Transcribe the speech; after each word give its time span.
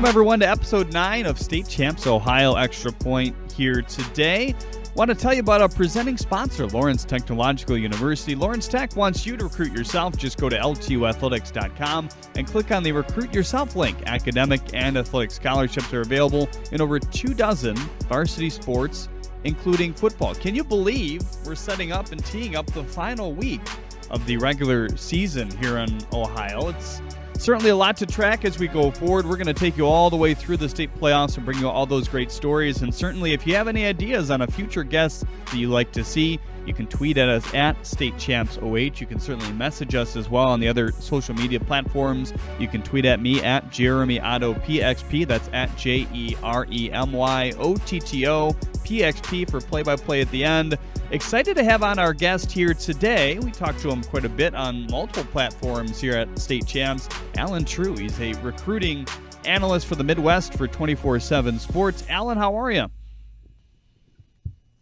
Welcome, 0.00 0.16
everyone, 0.16 0.40
to 0.40 0.48
episode 0.48 0.94
9 0.94 1.26
of 1.26 1.38
State 1.38 1.68
Champs 1.68 2.06
Ohio 2.06 2.54
Extra 2.54 2.90
Point 2.90 3.36
here 3.52 3.82
today. 3.82 4.54
Want 4.94 5.10
to 5.10 5.14
tell 5.14 5.34
you 5.34 5.40
about 5.40 5.60
our 5.60 5.68
presenting 5.68 6.16
sponsor, 6.16 6.66
Lawrence 6.68 7.04
Technological 7.04 7.76
University. 7.76 8.34
Lawrence 8.34 8.66
Tech 8.66 8.96
wants 8.96 9.26
you 9.26 9.36
to 9.36 9.44
recruit 9.44 9.72
yourself. 9.72 10.16
Just 10.16 10.38
go 10.38 10.48
to 10.48 10.56
ltuathletics.com 10.56 12.08
and 12.34 12.46
click 12.46 12.70
on 12.70 12.82
the 12.82 12.92
Recruit 12.92 13.34
Yourself 13.34 13.76
link. 13.76 13.98
Academic 14.06 14.62
and 14.72 14.96
athletic 14.96 15.32
scholarships 15.32 15.92
are 15.92 16.00
available 16.00 16.48
in 16.72 16.80
over 16.80 16.98
two 16.98 17.34
dozen 17.34 17.76
varsity 18.08 18.48
sports, 18.48 19.10
including 19.44 19.92
football. 19.92 20.34
Can 20.34 20.54
you 20.54 20.64
believe 20.64 21.20
we're 21.44 21.54
setting 21.54 21.92
up 21.92 22.10
and 22.10 22.24
teeing 22.24 22.56
up 22.56 22.64
the 22.68 22.84
final 22.84 23.34
week 23.34 23.60
of 24.08 24.24
the 24.24 24.38
regular 24.38 24.96
season 24.96 25.54
here 25.58 25.76
in 25.76 25.98
Ohio? 26.14 26.68
It's 26.68 27.02
certainly 27.40 27.70
a 27.70 27.76
lot 27.76 27.96
to 27.96 28.06
track 28.06 28.44
as 28.44 28.58
we 28.58 28.68
go 28.68 28.90
forward. 28.90 29.26
We're 29.26 29.36
going 29.36 29.46
to 29.46 29.54
take 29.54 29.76
you 29.76 29.86
all 29.86 30.10
the 30.10 30.16
way 30.16 30.34
through 30.34 30.58
the 30.58 30.68
state 30.68 30.94
playoffs 30.94 31.36
and 31.36 31.46
bring 31.46 31.58
you 31.58 31.68
all 31.68 31.86
those 31.86 32.06
great 32.06 32.30
stories. 32.30 32.82
And 32.82 32.94
certainly, 32.94 33.32
if 33.32 33.46
you 33.46 33.54
have 33.54 33.66
any 33.66 33.86
ideas 33.86 34.30
on 34.30 34.42
a 34.42 34.46
future 34.46 34.84
guest 34.84 35.24
that 35.46 35.56
you'd 35.56 35.70
like 35.70 35.90
to 35.92 36.04
see, 36.04 36.38
you 36.66 36.74
can 36.74 36.86
tweet 36.86 37.18
at 37.18 37.28
us 37.28 37.54
at 37.54 37.86
State 37.86 38.16
Champs 38.18 38.58
OH. 38.58 39.00
You 39.00 39.06
can 39.06 39.18
certainly 39.18 39.52
message 39.52 39.94
us 39.94 40.16
as 40.16 40.28
well 40.28 40.48
on 40.48 40.60
the 40.60 40.68
other 40.68 40.92
social 40.92 41.34
media 41.34 41.60
platforms. 41.60 42.32
You 42.58 42.68
can 42.68 42.82
tweet 42.82 43.04
at 43.04 43.20
me 43.20 43.42
at 43.42 43.70
Jeremy 43.70 44.20
Otto 44.20 44.54
PXP. 44.54 45.26
That's 45.26 45.48
at 45.52 45.74
J 45.76 46.06
E 46.12 46.36
R 46.42 46.66
E 46.70 46.90
M 46.90 47.12
Y 47.12 47.52
O 47.58 47.76
T 47.76 48.00
T 48.00 48.26
O 48.26 48.52
PXP 48.84 49.50
for 49.50 49.60
play 49.60 49.82
by 49.82 49.96
play 49.96 50.20
at 50.20 50.30
the 50.30 50.44
end. 50.44 50.76
Excited 51.12 51.56
to 51.56 51.64
have 51.64 51.82
on 51.82 51.98
our 51.98 52.12
guest 52.12 52.52
here 52.52 52.72
today. 52.72 53.38
We 53.40 53.50
talked 53.50 53.80
to 53.80 53.90
him 53.90 54.02
quite 54.04 54.24
a 54.24 54.28
bit 54.28 54.54
on 54.54 54.86
multiple 54.90 55.24
platforms 55.24 56.00
here 56.00 56.14
at 56.14 56.38
State 56.38 56.66
Champs. 56.66 57.08
Allen 57.36 57.64
Trieu, 57.64 57.96
he's 57.96 58.20
a 58.20 58.32
recruiting 58.42 59.06
analyst 59.44 59.86
for 59.86 59.96
the 59.96 60.04
Midwest 60.04 60.54
for 60.54 60.68
24 60.68 61.20
7 61.20 61.58
Sports. 61.58 62.04
Allen, 62.08 62.38
how 62.38 62.54
are 62.54 62.70
you? 62.70 62.86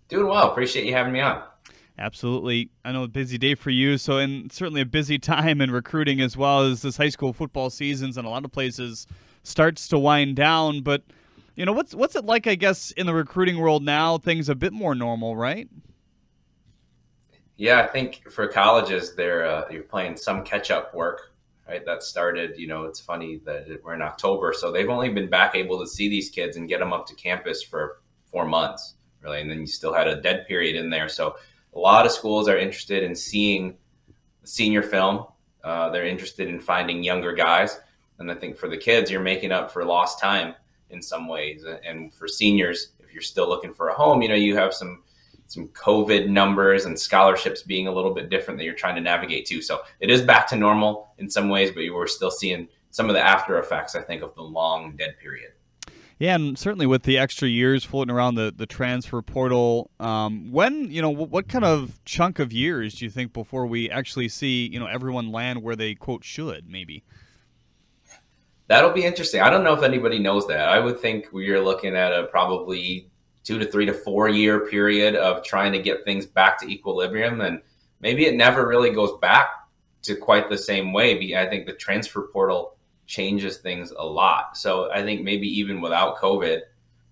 Doing 0.08 0.26
well. 0.26 0.50
Appreciate 0.50 0.86
you 0.86 0.94
having 0.94 1.12
me 1.12 1.20
on. 1.20 1.42
Absolutely. 1.98 2.70
I 2.84 2.92
know 2.92 3.02
a 3.02 3.08
busy 3.08 3.38
day 3.38 3.56
for 3.56 3.70
you, 3.70 3.98
so 3.98 4.18
and 4.18 4.52
certainly 4.52 4.80
a 4.80 4.86
busy 4.86 5.18
time 5.18 5.60
in 5.60 5.72
recruiting 5.72 6.20
as 6.20 6.36
well 6.36 6.60
as 6.60 6.82
this 6.82 6.96
high 6.96 7.08
school 7.08 7.32
football 7.32 7.70
seasons 7.70 8.16
in 8.16 8.24
a 8.24 8.30
lot 8.30 8.44
of 8.44 8.52
places 8.52 9.06
starts 9.42 9.88
to 9.88 9.98
wind 9.98 10.36
down. 10.36 10.82
But 10.82 11.02
you 11.56 11.64
know, 11.64 11.72
what's 11.72 11.96
what's 11.96 12.14
it 12.14 12.24
like 12.24 12.46
I 12.46 12.54
guess 12.54 12.92
in 12.92 13.06
the 13.06 13.14
recruiting 13.14 13.58
world 13.58 13.82
now? 13.82 14.16
Things 14.16 14.48
a 14.48 14.54
bit 14.54 14.72
more 14.72 14.94
normal, 14.94 15.36
right? 15.36 15.68
Yeah, 17.56 17.80
I 17.80 17.88
think 17.88 18.30
for 18.30 18.46
colleges, 18.46 19.16
they're 19.16 19.44
uh, 19.44 19.64
you're 19.68 19.82
playing 19.82 20.16
some 20.16 20.44
catch 20.44 20.70
up 20.70 20.94
work, 20.94 21.32
right? 21.68 21.84
That 21.84 22.04
started, 22.04 22.56
you 22.56 22.68
know, 22.68 22.84
it's 22.84 23.00
funny 23.00 23.40
that 23.44 23.80
we're 23.82 23.94
in 23.94 24.02
October, 24.02 24.54
so 24.56 24.70
they've 24.70 24.88
only 24.88 25.08
been 25.08 25.28
back 25.28 25.56
able 25.56 25.80
to 25.80 25.86
see 25.86 26.08
these 26.08 26.28
kids 26.30 26.56
and 26.56 26.68
get 26.68 26.78
them 26.78 26.92
up 26.92 27.08
to 27.08 27.16
campus 27.16 27.60
for 27.60 27.98
four 28.30 28.44
months, 28.44 28.94
really, 29.20 29.40
and 29.40 29.50
then 29.50 29.58
you 29.58 29.66
still 29.66 29.92
had 29.92 30.06
a 30.06 30.20
dead 30.20 30.46
period 30.46 30.76
in 30.76 30.88
there, 30.88 31.08
so 31.08 31.34
a 31.74 31.78
lot 31.78 32.06
of 32.06 32.12
schools 32.12 32.48
are 32.48 32.58
interested 32.58 33.02
in 33.02 33.14
seeing 33.14 33.76
senior 34.44 34.82
film. 34.82 35.26
Uh, 35.62 35.90
they're 35.90 36.06
interested 36.06 36.48
in 36.48 36.60
finding 36.60 37.02
younger 37.02 37.32
guys. 37.32 37.80
And 38.18 38.30
I 38.30 38.34
think 38.34 38.56
for 38.56 38.68
the 38.68 38.76
kids, 38.76 39.10
you're 39.10 39.20
making 39.20 39.52
up 39.52 39.70
for 39.70 39.84
lost 39.84 40.18
time 40.18 40.54
in 40.90 41.02
some 41.02 41.28
ways. 41.28 41.64
And 41.84 42.12
for 42.12 42.26
seniors, 42.26 42.92
if 43.00 43.12
you're 43.12 43.22
still 43.22 43.48
looking 43.48 43.72
for 43.72 43.88
a 43.88 43.94
home, 43.94 44.22
you 44.22 44.28
know, 44.28 44.34
you 44.34 44.56
have 44.56 44.74
some 44.74 45.02
some 45.46 45.68
COVID 45.68 46.28
numbers 46.28 46.84
and 46.84 46.98
scholarships 46.98 47.62
being 47.62 47.86
a 47.88 47.92
little 47.92 48.12
bit 48.12 48.28
different 48.28 48.58
that 48.58 48.64
you're 48.64 48.74
trying 48.74 48.96
to 48.96 49.00
navigate 49.00 49.46
too. 49.46 49.62
So 49.62 49.80
it 49.98 50.10
is 50.10 50.20
back 50.20 50.46
to 50.48 50.56
normal 50.56 51.08
in 51.16 51.30
some 51.30 51.48
ways, 51.48 51.70
but 51.70 51.84
you 51.84 51.94
were 51.94 52.06
still 52.06 52.30
seeing 52.30 52.68
some 52.90 53.08
of 53.08 53.14
the 53.14 53.24
after 53.24 53.58
effects, 53.58 53.94
I 53.94 54.02
think, 54.02 54.22
of 54.22 54.34
the 54.34 54.42
long 54.42 54.94
dead 54.96 55.16
period. 55.18 55.52
Yeah, 56.18 56.34
and 56.34 56.58
certainly 56.58 56.86
with 56.86 57.04
the 57.04 57.16
extra 57.16 57.46
years 57.46 57.84
floating 57.84 58.12
around 58.12 58.34
the, 58.34 58.52
the 58.54 58.66
transfer 58.66 59.22
portal, 59.22 59.90
um, 60.00 60.50
when 60.50 60.90
you 60.90 61.00
know 61.00 61.10
what 61.10 61.48
kind 61.48 61.64
of 61.64 62.04
chunk 62.04 62.40
of 62.40 62.52
years 62.52 62.94
do 62.94 63.04
you 63.04 63.10
think 63.10 63.32
before 63.32 63.66
we 63.66 63.88
actually 63.88 64.28
see 64.28 64.66
you 64.66 64.80
know 64.80 64.86
everyone 64.86 65.30
land 65.30 65.62
where 65.62 65.76
they 65.76 65.94
quote 65.94 66.24
should 66.24 66.68
maybe? 66.68 67.04
That'll 68.66 68.92
be 68.92 69.04
interesting. 69.04 69.40
I 69.40 69.48
don't 69.48 69.62
know 69.62 69.74
if 69.74 69.82
anybody 69.82 70.18
knows 70.18 70.46
that. 70.48 70.68
I 70.68 70.80
would 70.80 71.00
think 71.00 71.32
we 71.32 71.48
are 71.50 71.60
looking 71.60 71.96
at 71.96 72.12
a 72.12 72.24
probably 72.24 73.10
two 73.44 73.58
to 73.58 73.64
three 73.64 73.86
to 73.86 73.94
four 73.94 74.28
year 74.28 74.66
period 74.66 75.14
of 75.14 75.44
trying 75.44 75.72
to 75.72 75.78
get 75.78 76.04
things 76.04 76.26
back 76.26 76.58
to 76.60 76.68
equilibrium, 76.68 77.42
and 77.42 77.62
maybe 78.00 78.26
it 78.26 78.34
never 78.34 78.66
really 78.66 78.90
goes 78.90 79.16
back 79.20 79.46
to 80.02 80.16
quite 80.16 80.50
the 80.50 80.58
same 80.58 80.92
way. 80.92 81.34
I 81.36 81.46
think 81.46 81.66
the 81.66 81.74
transfer 81.74 82.28
portal 82.32 82.77
changes 83.08 83.56
things 83.56 83.90
a 83.90 84.04
lot. 84.04 84.56
So 84.56 84.92
I 84.92 85.02
think 85.02 85.22
maybe 85.22 85.48
even 85.58 85.80
without 85.80 86.18
COVID, 86.18 86.60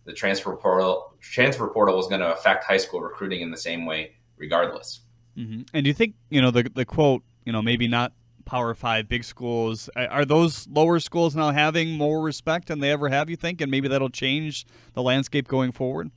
the 0.05 0.13
transfer 0.13 0.55
portal 0.55 1.15
transfer 1.21 1.67
portal 1.67 1.97
was 1.97 2.07
going 2.07 2.21
to 2.21 2.33
affect 2.33 2.63
high 2.63 2.77
school 2.77 3.01
recruiting 3.01 3.41
in 3.41 3.51
the 3.51 3.57
same 3.57 3.85
way, 3.85 4.13
regardless. 4.37 5.01
Mm-hmm. 5.37 5.63
And 5.75 5.85
do 5.85 5.89
you 5.89 5.95
think 5.95 6.15
you 6.31 6.41
know 6.41 6.53
the 6.53 6.71
the 6.73 6.85
quote? 6.85 7.25
You 7.45 7.53
know, 7.53 7.63
maybe 7.63 7.89
not 7.89 8.13
Power 8.45 8.75
Five 8.75 9.09
big 9.09 9.25
schools. 9.25 9.89
Are 9.97 10.25
those 10.25 10.69
lower 10.69 11.01
schools 11.01 11.35
now 11.35 11.51
having 11.51 11.93
more 11.93 12.23
respect 12.23 12.69
than 12.69 12.79
they 12.81 12.93
ever 12.93 13.09
have? 13.09 13.29
You 13.29 13.37
think, 13.37 13.61
and 13.61 13.71
maybe 13.71 13.89
that'll 13.89 14.11
change 14.11 14.67
the 14.93 15.03
landscape 15.03 15.49
going 15.49 15.73
forward. 15.73 16.11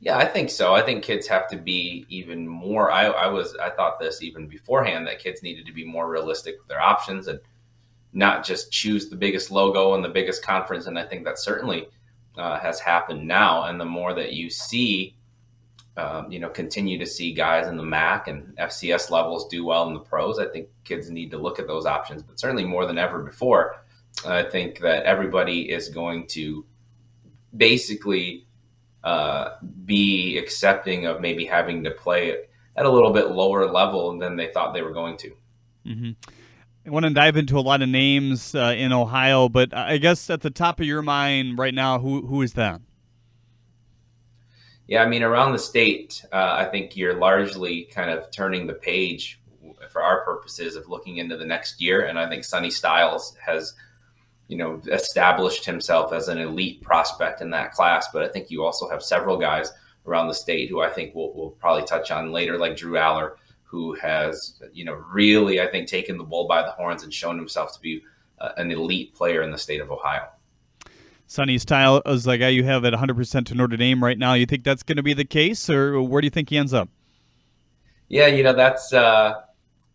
Yeah, 0.00 0.18
I 0.18 0.26
think 0.26 0.50
so. 0.50 0.74
I 0.74 0.82
think 0.82 1.02
kids 1.02 1.26
have 1.28 1.48
to 1.48 1.56
be 1.56 2.04
even 2.10 2.46
more. 2.46 2.90
I, 2.90 3.06
I 3.06 3.28
was 3.28 3.56
I 3.56 3.70
thought 3.70 3.98
this 3.98 4.22
even 4.22 4.48
beforehand 4.48 5.06
that 5.06 5.18
kids 5.18 5.42
needed 5.42 5.64
to 5.66 5.72
be 5.72 5.84
more 5.84 6.10
realistic 6.10 6.56
with 6.58 6.68
their 6.68 6.80
options 6.80 7.28
and 7.28 7.40
not 8.14 8.44
just 8.44 8.70
choose 8.70 9.08
the 9.08 9.16
biggest 9.16 9.50
logo 9.50 9.94
and 9.94 10.04
the 10.04 10.08
biggest 10.08 10.42
conference. 10.42 10.86
And 10.86 10.98
I 10.98 11.04
think 11.04 11.24
that 11.24 11.38
certainly 11.38 11.88
uh, 12.38 12.58
has 12.60 12.78
happened 12.80 13.26
now. 13.26 13.64
And 13.64 13.78
the 13.80 13.84
more 13.84 14.14
that 14.14 14.32
you 14.32 14.48
see, 14.48 15.16
um, 15.96 16.30
you 16.30 16.38
know, 16.38 16.48
continue 16.48 16.96
to 16.98 17.06
see 17.06 17.32
guys 17.32 17.66
in 17.66 17.76
the 17.76 17.82
MAC 17.82 18.28
and 18.28 18.56
FCS 18.56 19.10
levels 19.10 19.48
do 19.48 19.64
well 19.64 19.88
in 19.88 19.94
the 19.94 20.00
pros, 20.00 20.38
I 20.38 20.46
think 20.46 20.68
kids 20.84 21.10
need 21.10 21.32
to 21.32 21.38
look 21.38 21.58
at 21.58 21.66
those 21.66 21.86
options. 21.86 22.22
But 22.22 22.38
certainly 22.38 22.64
more 22.64 22.86
than 22.86 22.98
ever 22.98 23.22
before, 23.22 23.84
I 24.24 24.44
think 24.44 24.78
that 24.80 25.02
everybody 25.02 25.70
is 25.70 25.88
going 25.88 26.28
to 26.28 26.64
basically 27.56 28.46
uh, 29.02 29.56
be 29.84 30.38
accepting 30.38 31.06
of 31.06 31.20
maybe 31.20 31.44
having 31.44 31.82
to 31.84 31.90
play 31.90 32.36
at 32.76 32.86
a 32.86 32.90
little 32.90 33.12
bit 33.12 33.30
lower 33.30 33.70
level 33.70 34.16
than 34.18 34.36
they 34.36 34.48
thought 34.48 34.72
they 34.72 34.82
were 34.82 34.92
going 34.92 35.16
to. 35.18 35.36
Mm-hmm. 35.86 36.10
I 36.86 36.90
want 36.90 37.04
to 37.04 37.10
dive 37.10 37.36
into 37.36 37.58
a 37.58 37.60
lot 37.60 37.80
of 37.80 37.88
names 37.88 38.54
uh, 38.54 38.74
in 38.76 38.92
Ohio, 38.92 39.48
but 39.48 39.72
I 39.72 39.96
guess 39.96 40.28
at 40.28 40.42
the 40.42 40.50
top 40.50 40.80
of 40.80 40.86
your 40.86 41.00
mind 41.00 41.58
right 41.58 41.72
now, 41.72 41.98
who 41.98 42.26
who 42.26 42.42
is 42.42 42.52
that? 42.54 42.82
Yeah, 44.86 45.02
I 45.02 45.06
mean, 45.06 45.22
around 45.22 45.52
the 45.52 45.58
state, 45.58 46.22
uh, 46.30 46.56
I 46.58 46.66
think 46.66 46.94
you're 46.94 47.14
largely 47.14 47.84
kind 47.84 48.10
of 48.10 48.30
turning 48.30 48.66
the 48.66 48.74
page 48.74 49.40
for 49.88 50.02
our 50.02 50.24
purposes 50.26 50.76
of 50.76 50.88
looking 50.88 51.16
into 51.16 51.38
the 51.38 51.46
next 51.46 51.80
year, 51.80 52.04
and 52.04 52.18
I 52.18 52.28
think 52.28 52.44
Sonny 52.44 52.70
Styles 52.70 53.34
has, 53.44 53.74
you 54.48 54.58
know, 54.58 54.82
established 54.92 55.64
himself 55.64 56.12
as 56.12 56.28
an 56.28 56.36
elite 56.36 56.82
prospect 56.82 57.40
in 57.40 57.48
that 57.50 57.72
class. 57.72 58.08
But 58.12 58.24
I 58.24 58.28
think 58.28 58.50
you 58.50 58.62
also 58.62 58.90
have 58.90 59.02
several 59.02 59.38
guys 59.38 59.72
around 60.06 60.28
the 60.28 60.34
state 60.34 60.68
who 60.68 60.82
I 60.82 60.90
think 60.90 61.14
we'll, 61.14 61.32
we'll 61.34 61.50
probably 61.50 61.84
touch 61.84 62.10
on 62.10 62.30
later, 62.30 62.58
like 62.58 62.76
Drew 62.76 62.98
Allar, 62.98 63.36
who 63.74 63.92
has, 63.94 64.62
you 64.72 64.84
know, 64.84 64.94
really, 65.12 65.60
I 65.60 65.66
think, 65.66 65.88
taken 65.88 66.16
the 66.16 66.22
bull 66.22 66.46
by 66.46 66.62
the 66.62 66.70
horns 66.70 67.02
and 67.02 67.12
shown 67.12 67.36
himself 67.36 67.74
to 67.74 67.80
be 67.80 68.04
uh, 68.38 68.50
an 68.56 68.70
elite 68.70 69.16
player 69.16 69.42
in 69.42 69.50
the 69.50 69.58
state 69.58 69.80
of 69.80 69.90
Ohio. 69.90 70.28
Sonny 71.26 71.58
Style 71.58 72.00
is 72.06 72.22
the 72.22 72.38
guy 72.38 72.50
you 72.50 72.62
have 72.62 72.84
at 72.84 72.92
100% 72.92 73.46
to 73.46 73.54
Notre 73.56 73.76
Dame 73.76 74.04
right 74.04 74.16
now. 74.16 74.34
You 74.34 74.46
think 74.46 74.62
that's 74.62 74.84
going 74.84 74.98
to 74.98 75.02
be 75.02 75.12
the 75.12 75.24
case, 75.24 75.68
or 75.68 76.00
where 76.00 76.20
do 76.20 76.26
you 76.26 76.30
think 76.30 76.50
he 76.50 76.56
ends 76.56 76.72
up? 76.72 76.88
Yeah, 78.06 78.28
you 78.28 78.44
know, 78.44 78.52
that's 78.52 78.92
uh, 78.92 79.40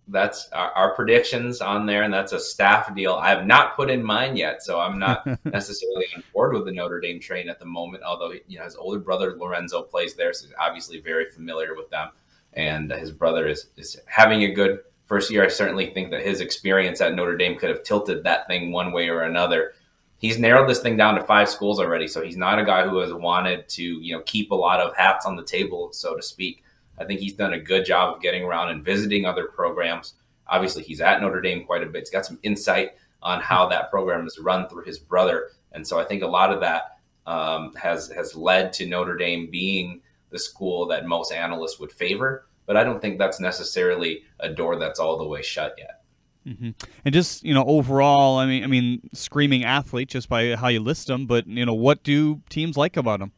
that's 0.10 0.50
our, 0.50 0.72
our, 0.72 0.96
predictions 0.96 1.62
on 1.62 1.86
there, 1.86 2.04
and 2.04 2.14
that's 2.14 2.34
a 2.34 2.40
staff 2.40 2.94
deal. 2.94 3.14
I 3.14 3.30
have 3.30 3.46
not 3.46 3.78
put 3.78 3.90
in 3.90 4.04
mine 4.04 4.36
yet, 4.36 4.62
so 4.62 4.82
I'm 4.82 5.00
not 5.00 5.26
necessarily 5.46 6.08
on 6.18 6.24
board 6.34 6.54
with 6.54 6.66
the 6.66 6.74
Notre 6.74 7.00
Dame 7.00 7.22
train 7.22 7.48
at 7.48 7.60
the 7.60 7.66
moment. 7.66 8.04
Although 8.04 8.34
you 8.48 8.58
know 8.58 8.66
his 8.66 8.76
older 8.76 9.00
brother 9.00 9.38
Lorenzo 9.38 9.84
plays 9.84 10.16
there, 10.16 10.34
so 10.34 10.48
he's 10.48 10.56
obviously 10.60 11.00
very 11.00 11.28
familiar 11.32 11.76
with 11.76 11.90
them 11.92 12.10
and 12.54 12.92
his 12.92 13.12
brother 13.12 13.48
is 13.48 13.68
is 13.78 14.00
having 14.06 14.44
a 14.44 14.54
good 14.54 14.80
first 15.06 15.32
year. 15.32 15.44
I 15.44 15.50
certainly 15.50 15.92
think 15.92 16.12
that 16.12 16.26
his 16.26 16.42
experience 16.42 17.02
at 17.02 17.16
Notre 17.16 17.38
Dame 17.38 17.58
could 17.58 17.70
have 17.70 17.84
tilted 17.84 18.24
that 18.24 18.48
thing 18.48 18.72
one 18.72 18.92
way 18.92 19.10
or 19.10 19.24
another. 19.24 19.74
He's 20.18 20.38
narrowed 20.38 20.70
this 20.70 20.82
thing 20.82 20.98
down 20.98 21.16
to 21.16 21.24
five 21.24 21.50
schools 21.50 21.80
already, 21.80 22.08
so 22.08 22.22
he's 22.22 22.38
not 22.38 22.60
a 22.60 22.66
guy 22.66 22.88
who 22.88 22.98
has 23.00 23.14
wanted 23.14 23.68
to 23.70 23.84
you 23.84 24.16
know 24.16 24.22
keep 24.24 24.52
a 24.52 24.56
lot 24.56 24.80
of 24.80 24.96
hats 24.96 25.26
on 25.26 25.36
the 25.36 25.44
table, 25.44 25.90
so 25.92 26.16
to 26.16 26.22
speak. 26.22 26.64
I 26.98 27.06
think 27.06 27.20
he's 27.20 27.34
done 27.34 27.54
a 27.54 27.60
good 27.60 27.86
job 27.86 28.16
of 28.16 28.22
getting 28.22 28.44
around 28.44 28.70
and 28.70 28.84
visiting 28.84 29.26
other 29.26 29.46
programs. 29.46 30.16
Obviously, 30.48 30.84
he's 30.84 31.00
at 31.00 31.22
Notre 31.22 31.42
Dame 31.42 31.64
quite 31.66 31.84
a 31.84 31.86
bit. 31.86 32.02
He's 32.02 32.10
got 32.10 32.26
some 32.26 32.40
insight 32.44 32.92
on 33.22 33.40
how 33.40 33.68
that 33.70 33.90
program 33.90 34.26
is 34.28 34.40
run 34.40 34.68
through 34.68 34.84
his 34.84 35.00
brother, 35.00 35.50
and 35.72 35.88
so 35.88 36.00
I 36.00 36.04
think 36.04 36.24
a 36.24 36.28
lot 36.28 36.52
of 36.52 36.60
that 36.60 37.00
um, 37.26 37.74
has 37.76 38.10
has 38.10 38.36
led 38.36 38.74
to 38.74 38.86
Notre 38.86 39.16
Dame 39.16 39.50
being 39.50 40.02
the 40.30 40.40
school 40.40 40.88
that 40.88 41.06
most 41.06 41.32
analysts 41.32 41.80
would 41.80 41.92
favor. 41.92 42.48
But 42.66 42.78
I 42.78 42.84
don't 42.84 43.02
think 43.02 43.18
that's 43.18 43.40
necessarily 43.40 44.24
a 44.40 44.50
door 44.50 44.78
that's 44.78 45.00
all 45.00 45.18
the 45.18 45.28
way 45.28 45.42
shut 45.42 45.76
yet. 45.78 46.04
Mm-hmm. 46.48 46.70
And 47.06 47.14
just 47.14 47.44
you 47.44 47.54
know, 47.54 47.66
overall, 47.66 48.38
I 48.38 48.46
mean, 48.46 48.64
I 48.64 48.68
mean, 48.68 49.10
screaming 49.14 49.64
athlete 49.64 50.10
just 50.10 50.30
by 50.30 50.56
how 50.56 50.68
you 50.68 50.80
list 50.80 51.08
them. 51.08 51.26
But 51.26 51.48
you 51.48 51.66
know, 51.66 51.74
what 51.74 52.04
do 52.04 52.42
teams 52.50 52.78
like 52.78 52.96
about 52.96 53.22
him? 53.22 53.32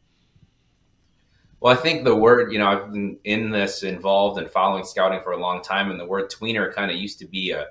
Well, 1.60 1.72
I 1.72 1.76
think 1.76 2.04
the 2.04 2.16
word, 2.16 2.52
you 2.52 2.58
know, 2.58 2.66
I've 2.66 2.92
been 2.92 3.18
in 3.22 3.50
this 3.50 3.84
involved 3.84 4.36
and 4.36 4.50
following 4.50 4.84
scouting 4.84 5.20
for 5.22 5.30
a 5.30 5.36
long 5.36 5.62
time, 5.62 5.92
and 5.92 6.00
the 6.00 6.04
word 6.04 6.28
tweener 6.28 6.74
kind 6.74 6.90
of 6.90 6.96
used 6.96 7.20
to 7.20 7.24
be 7.24 7.52
a, 7.52 7.68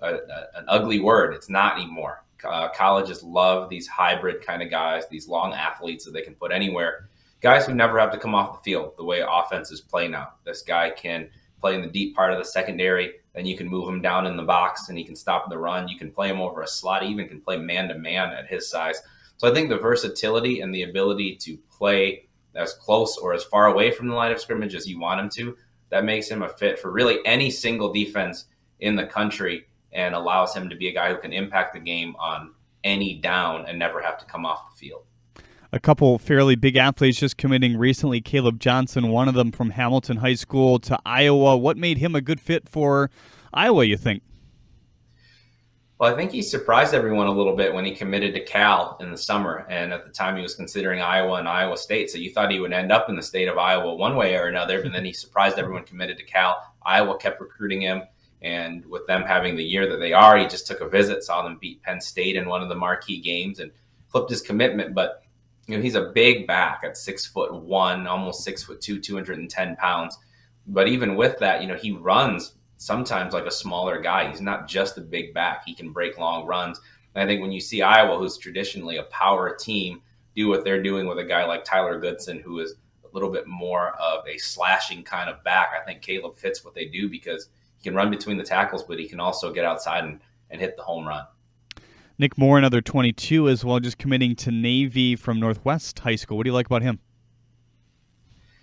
a, 0.00 0.14
a, 0.14 0.46
an 0.56 0.64
ugly 0.68 1.00
word. 1.00 1.34
It's 1.34 1.48
not 1.48 1.76
anymore. 1.76 2.24
Uh, 2.44 2.68
colleges 2.68 3.22
love 3.22 3.70
these 3.70 3.88
hybrid 3.88 4.44
kind 4.44 4.62
of 4.62 4.70
guys, 4.70 5.04
these 5.08 5.28
long 5.28 5.54
athletes 5.54 6.04
that 6.04 6.10
they 6.10 6.20
can 6.20 6.34
put 6.34 6.52
anywhere. 6.52 7.08
Guys 7.42 7.66
who 7.66 7.74
never 7.74 7.98
have 7.98 8.10
to 8.12 8.18
come 8.18 8.34
off 8.34 8.56
the 8.56 8.64
field 8.64 8.94
the 8.96 9.04
way 9.04 9.22
offenses 9.26 9.80
play 9.80 10.08
now. 10.08 10.32
This 10.44 10.62
guy 10.62 10.90
can 10.90 11.28
play 11.60 11.74
in 11.74 11.82
the 11.82 11.88
deep 11.88 12.14
part 12.14 12.32
of 12.32 12.38
the 12.38 12.44
secondary. 12.44 13.14
Then 13.34 13.44
you 13.44 13.56
can 13.56 13.68
move 13.68 13.88
him 13.88 14.00
down 14.00 14.26
in 14.26 14.36
the 14.36 14.42
box 14.42 14.88
and 14.88 14.96
he 14.96 15.04
can 15.04 15.16
stop 15.16 15.50
the 15.50 15.58
run. 15.58 15.88
You 15.88 15.98
can 15.98 16.10
play 16.10 16.28
him 16.28 16.40
over 16.40 16.62
a 16.62 16.66
slot. 16.66 17.02
He 17.02 17.10
even 17.10 17.28
can 17.28 17.40
play 17.40 17.58
man 17.58 17.88
to 17.88 17.98
man 17.98 18.30
at 18.30 18.46
his 18.46 18.70
size. 18.70 19.02
So 19.36 19.50
I 19.50 19.54
think 19.54 19.68
the 19.68 19.76
versatility 19.76 20.60
and 20.60 20.74
the 20.74 20.84
ability 20.84 21.36
to 21.42 21.58
play 21.70 22.26
as 22.54 22.72
close 22.72 23.18
or 23.18 23.34
as 23.34 23.44
far 23.44 23.66
away 23.66 23.90
from 23.90 24.08
the 24.08 24.14
line 24.14 24.32
of 24.32 24.40
scrimmage 24.40 24.74
as 24.74 24.86
you 24.86 24.98
want 24.98 25.20
him 25.20 25.28
to, 25.30 25.56
that 25.90 26.04
makes 26.04 26.28
him 26.28 26.42
a 26.42 26.48
fit 26.48 26.78
for 26.78 26.90
really 26.90 27.18
any 27.26 27.50
single 27.50 27.92
defense 27.92 28.46
in 28.80 28.96
the 28.96 29.06
country 29.06 29.66
and 29.92 30.14
allows 30.14 30.54
him 30.54 30.70
to 30.70 30.76
be 30.76 30.88
a 30.88 30.94
guy 30.94 31.10
who 31.10 31.18
can 31.18 31.32
impact 31.32 31.74
the 31.74 31.80
game 31.80 32.16
on 32.18 32.54
any 32.84 33.14
down 33.18 33.66
and 33.66 33.78
never 33.78 34.00
have 34.00 34.18
to 34.18 34.24
come 34.26 34.46
off 34.46 34.70
the 34.70 34.78
field 34.78 35.05
a 35.76 35.80
couple 35.80 36.18
fairly 36.18 36.56
big 36.56 36.76
athletes 36.76 37.18
just 37.18 37.36
committing 37.36 37.76
recently. 37.76 38.20
Caleb 38.20 38.58
Johnson, 38.58 39.08
one 39.08 39.28
of 39.28 39.34
them 39.34 39.52
from 39.52 39.70
Hamilton 39.70 40.16
High 40.16 40.34
School 40.34 40.78
to 40.80 40.98
Iowa. 41.04 41.56
What 41.56 41.76
made 41.76 41.98
him 41.98 42.14
a 42.14 42.22
good 42.22 42.40
fit 42.40 42.66
for 42.68 43.10
Iowa, 43.52 43.84
you 43.84 43.98
think? 43.98 44.22
Well, 45.98 46.12
I 46.12 46.16
think 46.16 46.32
he 46.32 46.42
surprised 46.42 46.94
everyone 46.94 47.26
a 47.26 47.32
little 47.32 47.54
bit 47.54 47.72
when 47.72 47.84
he 47.84 47.94
committed 47.94 48.34
to 48.34 48.40
Cal 48.44 48.96
in 49.00 49.10
the 49.10 49.18
summer. 49.18 49.66
And 49.68 49.92
at 49.92 50.04
the 50.04 50.10
time, 50.10 50.36
he 50.36 50.42
was 50.42 50.54
considering 50.54 51.00
Iowa 51.00 51.38
and 51.38 51.48
Iowa 51.48 51.76
State. 51.76 52.10
So 52.10 52.18
you 52.18 52.32
thought 52.32 52.50
he 52.50 52.60
would 52.60 52.72
end 52.72 52.90
up 52.90 53.08
in 53.10 53.16
the 53.16 53.22
state 53.22 53.48
of 53.48 53.58
Iowa 53.58 53.94
one 53.94 54.16
way 54.16 54.34
or 54.34 54.46
another. 54.46 54.82
But 54.82 54.92
then 54.92 55.04
he 55.04 55.12
surprised 55.12 55.58
everyone 55.58 55.84
committed 55.84 56.16
to 56.18 56.24
Cal. 56.24 56.56
Iowa 56.84 57.18
kept 57.18 57.40
recruiting 57.40 57.82
him. 57.82 58.02
And 58.40 58.84
with 58.86 59.06
them 59.06 59.22
having 59.22 59.56
the 59.56 59.64
year 59.64 59.88
that 59.90 59.98
they 59.98 60.14
are, 60.14 60.38
he 60.38 60.46
just 60.46 60.66
took 60.66 60.80
a 60.80 60.88
visit, 60.88 61.22
saw 61.22 61.42
them 61.42 61.58
beat 61.60 61.82
Penn 61.82 62.00
State 62.00 62.36
in 62.36 62.48
one 62.48 62.62
of 62.62 62.68
the 62.68 62.74
marquee 62.74 63.20
games, 63.20 63.60
and 63.60 63.72
flipped 64.08 64.30
his 64.30 64.42
commitment. 64.42 64.94
But 64.94 65.22
you 65.66 65.76
know, 65.76 65.82
he's 65.82 65.94
a 65.94 66.12
big 66.14 66.46
back 66.46 66.82
at 66.84 66.96
six 66.96 67.26
foot 67.26 67.52
one, 67.54 68.06
almost 68.06 68.44
six 68.44 68.62
foot 68.62 68.80
two, 68.80 69.00
210 69.00 69.76
pounds. 69.76 70.18
But 70.66 70.88
even 70.88 71.16
with 71.16 71.38
that, 71.38 71.60
you 71.60 71.68
know, 71.68 71.76
he 71.76 71.92
runs 71.92 72.54
sometimes 72.76 73.32
like 73.32 73.46
a 73.46 73.50
smaller 73.50 74.00
guy. 74.00 74.28
He's 74.28 74.40
not 74.40 74.68
just 74.68 74.98
a 74.98 75.00
big 75.00 75.34
back. 75.34 75.64
He 75.64 75.74
can 75.74 75.92
break 75.92 76.18
long 76.18 76.46
runs. 76.46 76.80
And 77.14 77.22
I 77.22 77.26
think 77.26 77.40
when 77.40 77.52
you 77.52 77.60
see 77.60 77.82
Iowa, 77.82 78.18
who's 78.18 78.36
traditionally 78.36 78.98
a 78.98 79.04
power 79.04 79.56
team, 79.56 80.02
do 80.34 80.48
what 80.48 80.64
they're 80.64 80.82
doing 80.82 81.06
with 81.06 81.18
a 81.18 81.24
guy 81.24 81.44
like 81.46 81.64
Tyler 81.64 81.98
Goodson, 81.98 82.40
who 82.40 82.60
is 82.60 82.74
a 83.04 83.14
little 83.14 83.30
bit 83.30 83.46
more 83.46 83.92
of 83.98 84.26
a 84.28 84.36
slashing 84.36 85.02
kind 85.02 85.30
of 85.30 85.42
back, 85.42 85.70
I 85.74 85.84
think 85.84 86.02
Caleb 86.02 86.36
fits 86.36 86.64
what 86.64 86.74
they 86.74 86.84
do 86.84 87.08
because 87.08 87.48
he 87.78 87.84
can 87.84 87.94
run 87.94 88.10
between 88.10 88.36
the 88.36 88.44
tackles, 88.44 88.82
but 88.82 88.98
he 88.98 89.08
can 89.08 89.18
also 89.18 89.52
get 89.52 89.64
outside 89.64 90.04
and, 90.04 90.20
and 90.50 90.60
hit 90.60 90.76
the 90.76 90.82
home 90.82 91.06
run. 91.06 91.24
Nick 92.18 92.38
Moore, 92.38 92.56
another 92.56 92.80
22 92.80 93.48
as 93.48 93.62
well, 93.62 93.78
just 93.78 93.98
committing 93.98 94.34
to 94.36 94.50
Navy 94.50 95.16
from 95.16 95.38
Northwest 95.38 95.98
High 95.98 96.16
School. 96.16 96.38
What 96.38 96.44
do 96.44 96.48
you 96.48 96.54
like 96.54 96.66
about 96.66 96.80
him? 96.80 96.98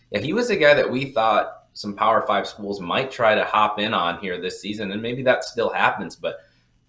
Yeah, 0.10 0.22
he 0.22 0.34
was 0.34 0.50
a 0.50 0.56
guy 0.56 0.74
that 0.74 0.90
we 0.90 1.12
thought 1.12 1.66
some 1.74 1.96
Power 1.96 2.26
Five 2.26 2.48
schools 2.48 2.82
might 2.82 3.12
try 3.12 3.36
to 3.36 3.46
hop 3.46 3.80
in 3.80 3.94
on 3.94 4.20
here 4.20 4.42
this 4.42 4.60
season, 4.60 4.92
and 4.92 5.02
maybe 5.02 5.22
that 5.24 5.44
still 5.44 5.70
happens. 5.70 6.16
But 6.16 6.38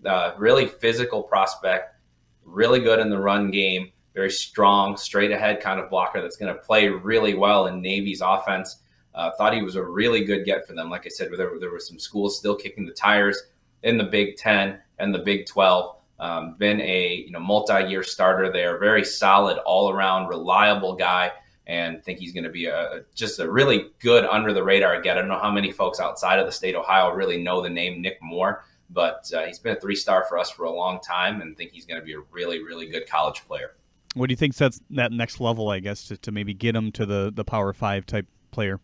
uh, 0.07 0.33
really 0.39 0.67
physical 0.67 1.23
prospect, 1.23 1.97
really 2.45 2.81
good 2.81 2.99
in 2.99 3.11
the 3.11 3.19
run 3.19 3.51
game, 3.51 3.93
very 4.15 4.31
strong, 4.31 4.97
straight 4.97 5.33
ahead 5.33 5.61
kind 5.61 5.81
of 5.81 5.91
blocker 5.91 6.23
that's 6.23 6.37
going 6.37 6.55
to 6.55 6.61
play 6.61 6.89
really 6.89 7.35
well 7.35 7.67
in 7.67 7.83
Navy's 7.83 8.23
offense. 8.23 8.79
Uh, 9.15 9.31
thought 9.37 9.55
he 9.55 9.63
was 9.63 9.77
a 9.77 9.83
really 9.83 10.25
good 10.25 10.45
get 10.45 10.67
for 10.67 10.73
them. 10.73 10.89
Like 10.89 11.05
I 11.05 11.11
said, 11.11 11.31
there, 11.37 11.53
there 11.61 11.71
were 11.71 11.81
some 11.81 11.99
schools 11.99 12.39
still 12.39 12.57
kicking 12.57 12.87
the 12.87 12.93
tires 12.93 13.41
in 13.83 13.99
the 13.99 14.05
Big 14.05 14.37
Ten 14.37 14.79
and 14.99 15.15
the 15.15 15.19
Big 15.19 15.47
Twelve. 15.47 15.97
Um, 16.21 16.55
been 16.59 16.81
a 16.81 17.25
you 17.27 17.33
know 17.33 17.41
multi-year 17.41 18.05
starter 18.05 18.53
there, 18.53 18.79
very 18.79 19.05
solid 19.05 19.59
all-around, 19.59 20.29
reliable 20.29 20.95
guy, 20.95 21.33
and 21.67 22.05
think 22.05 22.21
he's 22.21 22.33
going 22.33 22.45
to 22.45 22.51
be 22.51 22.67
a 22.67 23.03
just 23.15 23.41
a 23.41 23.51
really 23.51 23.91
good 23.99 24.25
under 24.25 24.53
the 24.53 24.63
radar 24.63 25.01
get. 25.03 25.17
I 25.17 25.21
don't 25.21 25.29
know 25.29 25.41
how 25.41 25.51
many 25.51 25.73
folks 25.73 25.99
outside 25.99 26.39
of 26.39 26.47
the 26.47 26.53
state 26.53 26.77
of 26.77 26.83
Ohio 26.83 27.11
really 27.11 27.43
know 27.43 27.61
the 27.61 27.69
name 27.71 28.01
Nick 28.01 28.19
Moore, 28.23 28.65
but 28.91 29.29
uh, 29.35 29.45
he's 29.45 29.59
been 29.59 29.77
a 29.77 29.81
three-star 29.81 30.25
for 30.29 30.39
us 30.39 30.51
for 30.51 30.65
a 30.65 30.71
long 30.73 31.01
time, 31.01 31.41
and 31.41 31.57
think 31.57 31.73
he's 31.73 31.85
going 31.85 32.01
to 32.01 32.07
be 32.07 32.15
a 32.15 32.21
really 32.31 32.63
really 32.63 32.87
good 32.87 33.09
college 33.09 33.45
player. 33.47 33.73
What 34.15 34.29
do 34.29 34.33
you 34.33 34.37
think 34.37 34.55
sets 34.55 34.81
that 34.91 35.11
next 35.11 35.41
level? 35.41 35.69
I 35.71 35.81
guess 35.81 36.07
to, 36.09 36.17
to 36.19 36.31
maybe 36.31 36.55
get 36.55 36.77
him 36.77 36.93
to 36.93 37.05
the 37.05 37.33
the 37.35 37.45
Power 37.45 37.73
Five 37.73 38.07
type 38.07 38.27
player. 38.53 38.79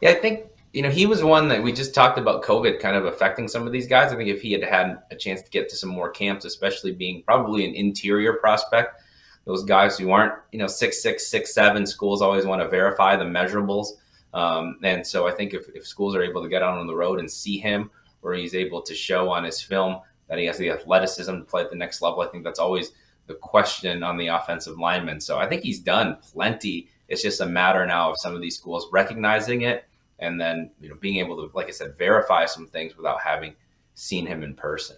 Yeah, 0.00 0.10
I 0.10 0.14
think 0.14 0.46
you 0.72 0.80
know, 0.80 0.90
he 0.90 1.04
was 1.04 1.22
one 1.22 1.48
that 1.48 1.62
we 1.62 1.72
just 1.72 1.94
talked 1.94 2.18
about 2.18 2.42
COVID 2.42 2.80
kind 2.80 2.96
of 2.96 3.04
affecting 3.04 3.46
some 3.46 3.66
of 3.66 3.72
these 3.72 3.86
guys. 3.86 4.12
I 4.12 4.16
think 4.16 4.30
if 4.30 4.40
he 4.40 4.52
had 4.52 4.64
had 4.64 5.02
a 5.10 5.16
chance 5.16 5.42
to 5.42 5.50
get 5.50 5.68
to 5.68 5.76
some 5.76 5.90
more 5.90 6.10
camps, 6.10 6.46
especially 6.46 6.92
being 6.92 7.22
probably 7.24 7.66
an 7.66 7.74
interior 7.74 8.34
prospect, 8.34 9.02
those 9.44 9.64
guys 9.64 9.98
who 9.98 10.10
aren't, 10.10 10.34
you 10.50 10.58
know, 10.58 10.66
six, 10.66 11.02
six, 11.02 11.26
six, 11.26 11.52
seven, 11.52 11.86
schools 11.86 12.22
always 12.22 12.46
want 12.46 12.62
to 12.62 12.68
verify 12.68 13.16
the 13.16 13.24
measurables. 13.24 13.88
Um, 14.32 14.78
and 14.82 15.06
so 15.06 15.26
I 15.26 15.32
think 15.32 15.52
if, 15.52 15.68
if 15.74 15.86
schools 15.86 16.14
are 16.14 16.22
able 16.22 16.42
to 16.42 16.48
get 16.48 16.62
out 16.62 16.78
on 16.78 16.86
the 16.86 16.94
road 16.94 17.18
and 17.18 17.30
see 17.30 17.58
him 17.58 17.90
where 18.22 18.34
he's 18.34 18.54
able 18.54 18.80
to 18.82 18.94
show 18.94 19.28
on 19.28 19.44
his 19.44 19.60
film 19.60 20.00
that 20.28 20.38
he 20.38 20.46
has 20.46 20.56
the 20.56 20.70
athleticism 20.70 21.32
to 21.32 21.44
play 21.44 21.62
at 21.62 21.70
the 21.70 21.76
next 21.76 22.00
level, 22.00 22.22
I 22.22 22.28
think 22.28 22.44
that's 22.44 22.60
always 22.60 22.92
the 23.26 23.34
question 23.34 24.02
on 24.02 24.16
the 24.16 24.28
offensive 24.28 24.78
lineman. 24.78 25.20
So 25.20 25.38
I 25.38 25.46
think 25.46 25.62
he's 25.62 25.80
done 25.80 26.16
plenty. 26.22 26.88
It's 27.08 27.20
just 27.20 27.42
a 27.42 27.46
matter 27.46 27.84
now 27.84 28.10
of 28.10 28.20
some 28.20 28.34
of 28.34 28.40
these 28.40 28.56
schools 28.56 28.88
recognizing 28.90 29.62
it 29.62 29.84
and 30.22 30.40
then 30.40 30.70
you 30.80 30.88
know 30.88 30.94
being 30.94 31.16
able 31.16 31.36
to, 31.36 31.54
like 31.54 31.66
I 31.66 31.72
said, 31.72 31.98
verify 31.98 32.46
some 32.46 32.66
things 32.68 32.96
without 32.96 33.20
having 33.20 33.54
seen 33.94 34.26
him 34.26 34.42
in 34.42 34.54
person. 34.54 34.96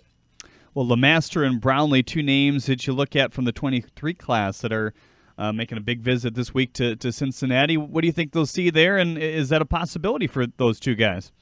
Well, 0.75 0.87
Lemaster 0.87 1.47
and 1.47 1.61
Brownlee, 1.61 2.03
two 2.03 2.23
names 2.23 2.67
that 2.67 2.87
you 2.87 2.93
look 2.93 3.17
at 3.17 3.33
from 3.33 3.45
the 3.45 3.53
23 3.53 4.15
class 4.15 4.59
that 4.59 4.73
are 4.73 4.93
uh, 5.39 5.53
making 5.53 5.79
a 5.79 5.81
big 5.81 6.01
visit 6.01 6.35
this 6.35 6.53
week 6.53 6.73
to, 6.75 6.97
to 6.97 7.13
Cincinnati. 7.13 7.77
What 7.77 8.03
do 8.03 8.07
you 8.07 8.13
think 8.13 8.33
they'll 8.33 8.47
see 8.47 8.71
there, 8.71 8.97
and 8.97 9.17
is 9.17 9.49
that 9.49 9.63
a 9.63 9.67
possibility 9.67 10.27
for 10.27 10.47
those 10.47 10.79
two 10.79 10.95
guys? 10.95 11.33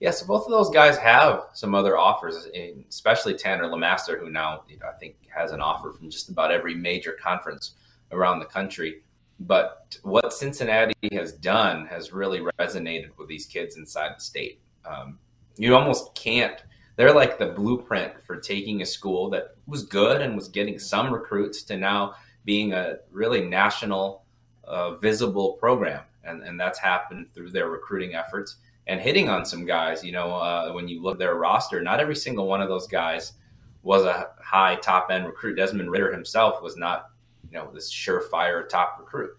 Yeah, 0.00 0.12
so 0.12 0.26
both 0.26 0.44
of 0.44 0.50
those 0.50 0.70
guys 0.70 0.96
have 0.98 1.44
some 1.54 1.74
other 1.74 1.98
offers, 1.98 2.46
especially 2.88 3.34
Tanner 3.34 3.64
Lemaster, 3.64 4.18
who 4.18 4.30
now 4.30 4.62
you 4.68 4.78
know, 4.78 4.86
I 4.86 4.96
think 4.96 5.16
has 5.34 5.52
an 5.52 5.60
offer 5.60 5.92
from 5.92 6.08
just 6.08 6.28
about 6.28 6.52
every 6.52 6.74
major 6.74 7.12
conference 7.12 7.74
around 8.12 8.38
the 8.38 8.44
country. 8.46 9.02
But 9.40 9.96
what 10.02 10.32
Cincinnati 10.32 10.94
has 11.12 11.32
done 11.32 11.86
has 11.86 12.12
really 12.12 12.40
resonated 12.58 13.10
with 13.16 13.28
these 13.28 13.46
kids 13.46 13.76
inside 13.76 14.16
the 14.16 14.20
state. 14.20 14.60
Um, 14.84 15.18
you 15.56 15.74
almost 15.74 16.14
can't. 16.14 16.62
They're 16.96 17.14
like 17.14 17.38
the 17.38 17.46
blueprint 17.46 18.20
for 18.24 18.36
taking 18.36 18.82
a 18.82 18.86
school 18.86 19.30
that 19.30 19.56
was 19.66 19.84
good 19.84 20.20
and 20.20 20.34
was 20.34 20.48
getting 20.48 20.78
some 20.78 21.12
recruits 21.12 21.62
to 21.64 21.76
now 21.76 22.14
being 22.44 22.72
a 22.72 22.96
really 23.12 23.44
national, 23.44 24.24
uh, 24.64 24.96
visible 24.96 25.52
program. 25.54 26.02
And, 26.24 26.42
and 26.42 26.58
that's 26.58 26.78
happened 26.78 27.32
through 27.32 27.50
their 27.50 27.68
recruiting 27.68 28.14
efforts 28.14 28.56
and 28.88 29.00
hitting 29.00 29.28
on 29.28 29.46
some 29.46 29.64
guys. 29.64 30.02
You 30.02 30.12
know, 30.12 30.32
uh, 30.34 30.72
when 30.72 30.88
you 30.88 31.00
look 31.00 31.14
at 31.14 31.18
their 31.20 31.36
roster, 31.36 31.80
not 31.80 32.00
every 32.00 32.16
single 32.16 32.48
one 32.48 32.60
of 32.60 32.68
those 32.68 32.88
guys 32.88 33.34
was 33.82 34.04
a 34.04 34.30
high 34.42 34.76
top 34.76 35.10
end 35.10 35.26
recruit. 35.26 35.54
Desmond 35.54 35.90
Ridder 35.90 36.12
himself 36.12 36.60
was 36.62 36.76
not 36.76 37.10
you 37.50 37.58
know 37.58 37.70
this 37.72 37.92
surefire 37.92 38.68
top 38.68 38.96
recruit. 38.98 39.30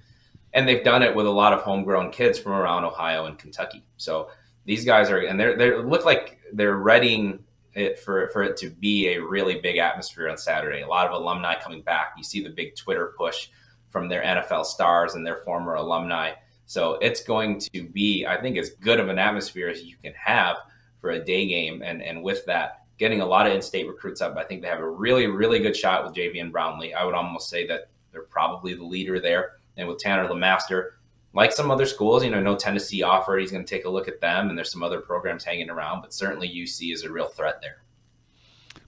And 0.54 0.68
they've 0.68 0.84
done 0.84 1.04
it 1.04 1.16
with 1.16 1.28
a 1.28 1.32
lot 1.32 1.54
of 1.54 1.62
homegrown 1.62 2.12
kids 2.12 2.40
from 2.40 2.54
around 2.54 2.84
ohio 2.84 3.26
and 3.26 3.38
kentucky. 3.38 3.84
So 3.98 4.30
these 4.66 4.86
guys 4.86 5.10
are 5.10 5.20
and 5.20 5.40
they're 5.40 5.58
they 5.58 5.76
look 5.76 6.06
like 6.06 6.40
they're 6.54 6.78
readying 6.78 7.44
it 7.74 8.00
for 8.00 8.30
for 8.30 8.44
it 8.44 8.58
to 8.58 8.70
be 8.70 9.10
a 9.10 9.18
really 9.18 9.60
big 9.60 9.78
atmosphere 9.78 10.30
on 10.30 10.38
saturday. 10.38 10.82
A 10.82 10.88
lot 10.88 11.08
of 11.08 11.14
alumni 11.14 11.56
coming 11.60 11.82
back. 11.82 12.14
You 12.18 12.24
see 12.24 12.44
the 12.44 12.50
big 12.50 12.76
twitter 12.76 13.14
push 13.18 13.50
from 13.90 14.08
their 14.08 14.22
nfl 14.22 14.66
stars 14.66 15.16
and 15.16 15.26
their 15.26 15.38
former 15.38 15.76
alumni. 15.76 16.34
So 16.66 16.94
it's 16.96 17.24
going 17.24 17.60
to 17.74 17.88
be 17.88 18.26
i 18.26 18.40
think 18.40 18.58
as 18.58 18.72
good 18.72 19.00
of 19.00 19.10
an 19.10 19.20
atmosphere 19.20 19.70
as 19.70 19.84
you 19.84 19.96
can 20.04 20.14
have 20.14 20.58
for 21.00 21.12
a 21.12 21.24
day 21.24 21.48
game. 21.48 21.82
And 21.84 22.02
and 22.02 22.24
with 22.24 22.46
that 22.46 22.84
getting 22.98 23.22
a 23.22 23.26
lot 23.26 23.48
of 23.48 23.54
in-state 23.54 23.88
recruits 23.88 24.20
up 24.20 24.36
i 24.36 24.44
think 24.44 24.62
they 24.62 24.68
have 24.68 24.82
a 24.82 24.90
really 24.90 25.26
really 25.26 25.60
good 25.60 25.76
shot 25.76 26.04
with 26.04 26.14
javian 26.14 26.52
brownlee. 26.52 26.94
I 26.94 27.06
would 27.06 27.16
almost 27.16 27.50
say 27.50 27.66
that 27.68 27.90
they're 28.12 28.24
probably 28.24 28.74
the 28.74 28.84
leader 28.84 29.20
there. 29.20 29.54
And 29.78 29.88
with 29.88 30.00
Tanner 30.00 30.28
Lemaster, 30.28 30.92
like 31.34 31.52
some 31.52 31.72
other 31.72 31.86
schools, 31.86 32.24
you 32.24 32.32
know, 32.32 32.42
no 32.42 32.56
Tennessee 32.56 33.04
offer. 33.04 33.38
He's 33.38 33.52
going 33.52 33.64
to 33.64 33.70
take 33.70 33.86
a 33.86 33.90
look 33.90 34.08
at 34.08 34.20
them, 34.20 34.50
and 34.50 34.58
there's 34.58 34.72
some 34.72 34.84
other 34.84 35.00
programs 35.00 35.44
hanging 35.44 35.70
around, 35.70 36.02
but 36.02 36.14
certainly 36.14 36.50
UC 36.50 36.94
is 36.94 37.04
a 37.04 37.12
real 37.12 37.28
threat 37.28 37.62
there. 37.62 37.84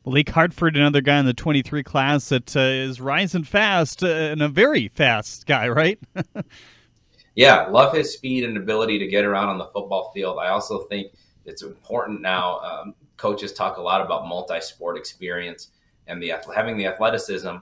Malik 0.06 0.30
Hartford, 0.30 0.76
another 0.76 1.02
guy 1.02 1.20
in 1.20 1.28
the 1.28 1.34
23 1.34 1.84
class 1.84 2.30
that 2.30 2.56
uh, 2.56 2.60
is 2.60 3.00
rising 3.00 3.44
fast 3.44 4.04
uh, 4.04 4.08
and 4.08 4.42
a 4.42 4.48
very 4.48 4.88
fast 4.88 5.46
guy, 5.46 5.68
right? 5.68 6.00
yeah, 7.36 7.68
love 7.68 7.94
his 7.94 8.12
speed 8.12 8.44
and 8.44 8.58
ability 8.58 8.98
to 8.98 9.06
get 9.06 9.26
around 9.26 9.50
on 9.50 9.60
the 9.60 9.66
football 9.66 10.12
field. 10.12 10.40
I 10.40 10.48
also 10.48 10.80
think 10.86 11.14
it's 11.46 11.62
important 11.62 12.22
now. 12.22 12.60
Um, 12.60 12.96
coaches 13.18 13.54
talk 13.54 13.78
a 13.78 13.82
lot 13.82 14.02
about 14.02 14.28
multi-sport 14.28 14.98
experience 14.98 15.70
and 16.08 16.22
the 16.22 16.34
having 16.56 16.78
the 16.78 16.88
athleticism 16.88 17.58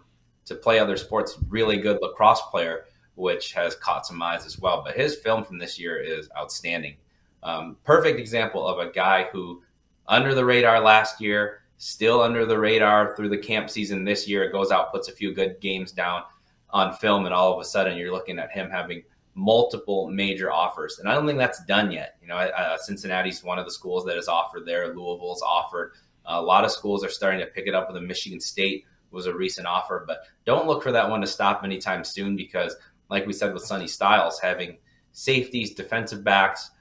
to 0.49 0.55
play 0.55 0.79
other 0.79 0.97
sports. 0.97 1.37
Really 1.47 1.77
good 1.77 1.99
lacrosse 2.01 2.41
player, 2.51 2.85
which 3.15 3.53
has 3.53 3.75
caught 3.75 4.05
some 4.05 4.21
eyes 4.21 4.45
as 4.45 4.59
well. 4.59 4.83
But 4.85 4.97
his 4.97 5.15
film 5.15 5.43
from 5.43 5.57
this 5.57 5.79
year 5.79 5.97
is 5.97 6.29
outstanding. 6.37 6.97
Um, 7.41 7.77
perfect 7.85 8.19
example 8.19 8.67
of 8.67 8.85
a 8.85 8.91
guy 8.91 9.29
who 9.31 9.63
under 10.07 10.35
the 10.35 10.43
radar 10.43 10.81
last 10.81 11.21
year, 11.21 11.61
still 11.77 12.21
under 12.21 12.45
the 12.45 12.59
radar 12.59 13.15
through 13.15 13.29
the 13.29 13.37
camp 13.37 13.69
season 13.69 14.03
this 14.03 14.27
year. 14.27 14.51
Goes 14.51 14.71
out, 14.71 14.91
puts 14.91 15.07
a 15.07 15.13
few 15.13 15.33
good 15.33 15.61
games 15.61 15.91
down 15.91 16.23
on 16.71 16.95
film, 16.95 17.25
and 17.25 17.33
all 17.33 17.53
of 17.53 17.61
a 17.61 17.65
sudden 17.65 17.97
you're 17.97 18.11
looking 18.11 18.39
at 18.39 18.51
him 18.51 18.69
having 18.69 19.03
multiple 19.35 20.09
major 20.09 20.51
offers. 20.51 20.99
And 20.99 21.07
I 21.07 21.13
don't 21.13 21.25
think 21.25 21.37
that's 21.37 21.63
done 21.65 21.91
yet. 21.91 22.15
You 22.21 22.27
know, 22.27 22.35
uh, 22.35 22.77
Cincinnati's 22.77 23.43
one 23.43 23.59
of 23.59 23.65
the 23.65 23.71
schools 23.71 24.03
that 24.05 24.17
has 24.17 24.27
offered 24.27 24.65
there. 24.65 24.87
Louisville's 24.87 25.41
offered. 25.41 25.93
A 26.25 26.41
lot 26.41 26.65
of 26.65 26.71
schools 26.71 27.03
are 27.03 27.09
starting 27.09 27.39
to 27.39 27.45
pick 27.45 27.67
it 27.67 27.73
up. 27.73 27.87
With 27.87 28.01
the 28.01 28.05
Michigan 28.05 28.39
State 28.39 28.85
was 29.11 29.25
a 29.25 29.33
recent 29.33 29.67
offer, 29.67 30.03
but 30.07 30.19
don't 30.45 30.67
look 30.67 30.83
for 30.83 30.91
that 30.91 31.09
one 31.09 31.21
to 31.21 31.27
stop 31.27 31.63
anytime 31.63 32.03
soon 32.03 32.35
because, 32.35 32.75
like 33.09 33.25
we 33.25 33.33
said 33.33 33.53
with 33.53 33.63
Sonny 33.63 33.87
Styles, 33.87 34.39
having 34.39 34.77
safeties, 35.11 35.73
defensive 35.73 36.23
backs, 36.23 36.71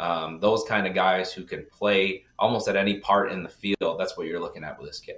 um, 0.00 0.38
those 0.40 0.64
kind 0.64 0.86
of 0.86 0.94
guys 0.94 1.32
who 1.32 1.44
can 1.44 1.66
play 1.72 2.24
almost 2.38 2.68
at 2.68 2.76
any 2.76 3.00
part 3.00 3.32
in 3.32 3.42
the 3.42 3.48
field. 3.48 3.98
That's 3.98 4.16
what 4.16 4.26
you're 4.26 4.40
looking 4.40 4.64
at 4.64 4.78
with 4.78 4.88
this 4.88 5.00
kid. 5.00 5.16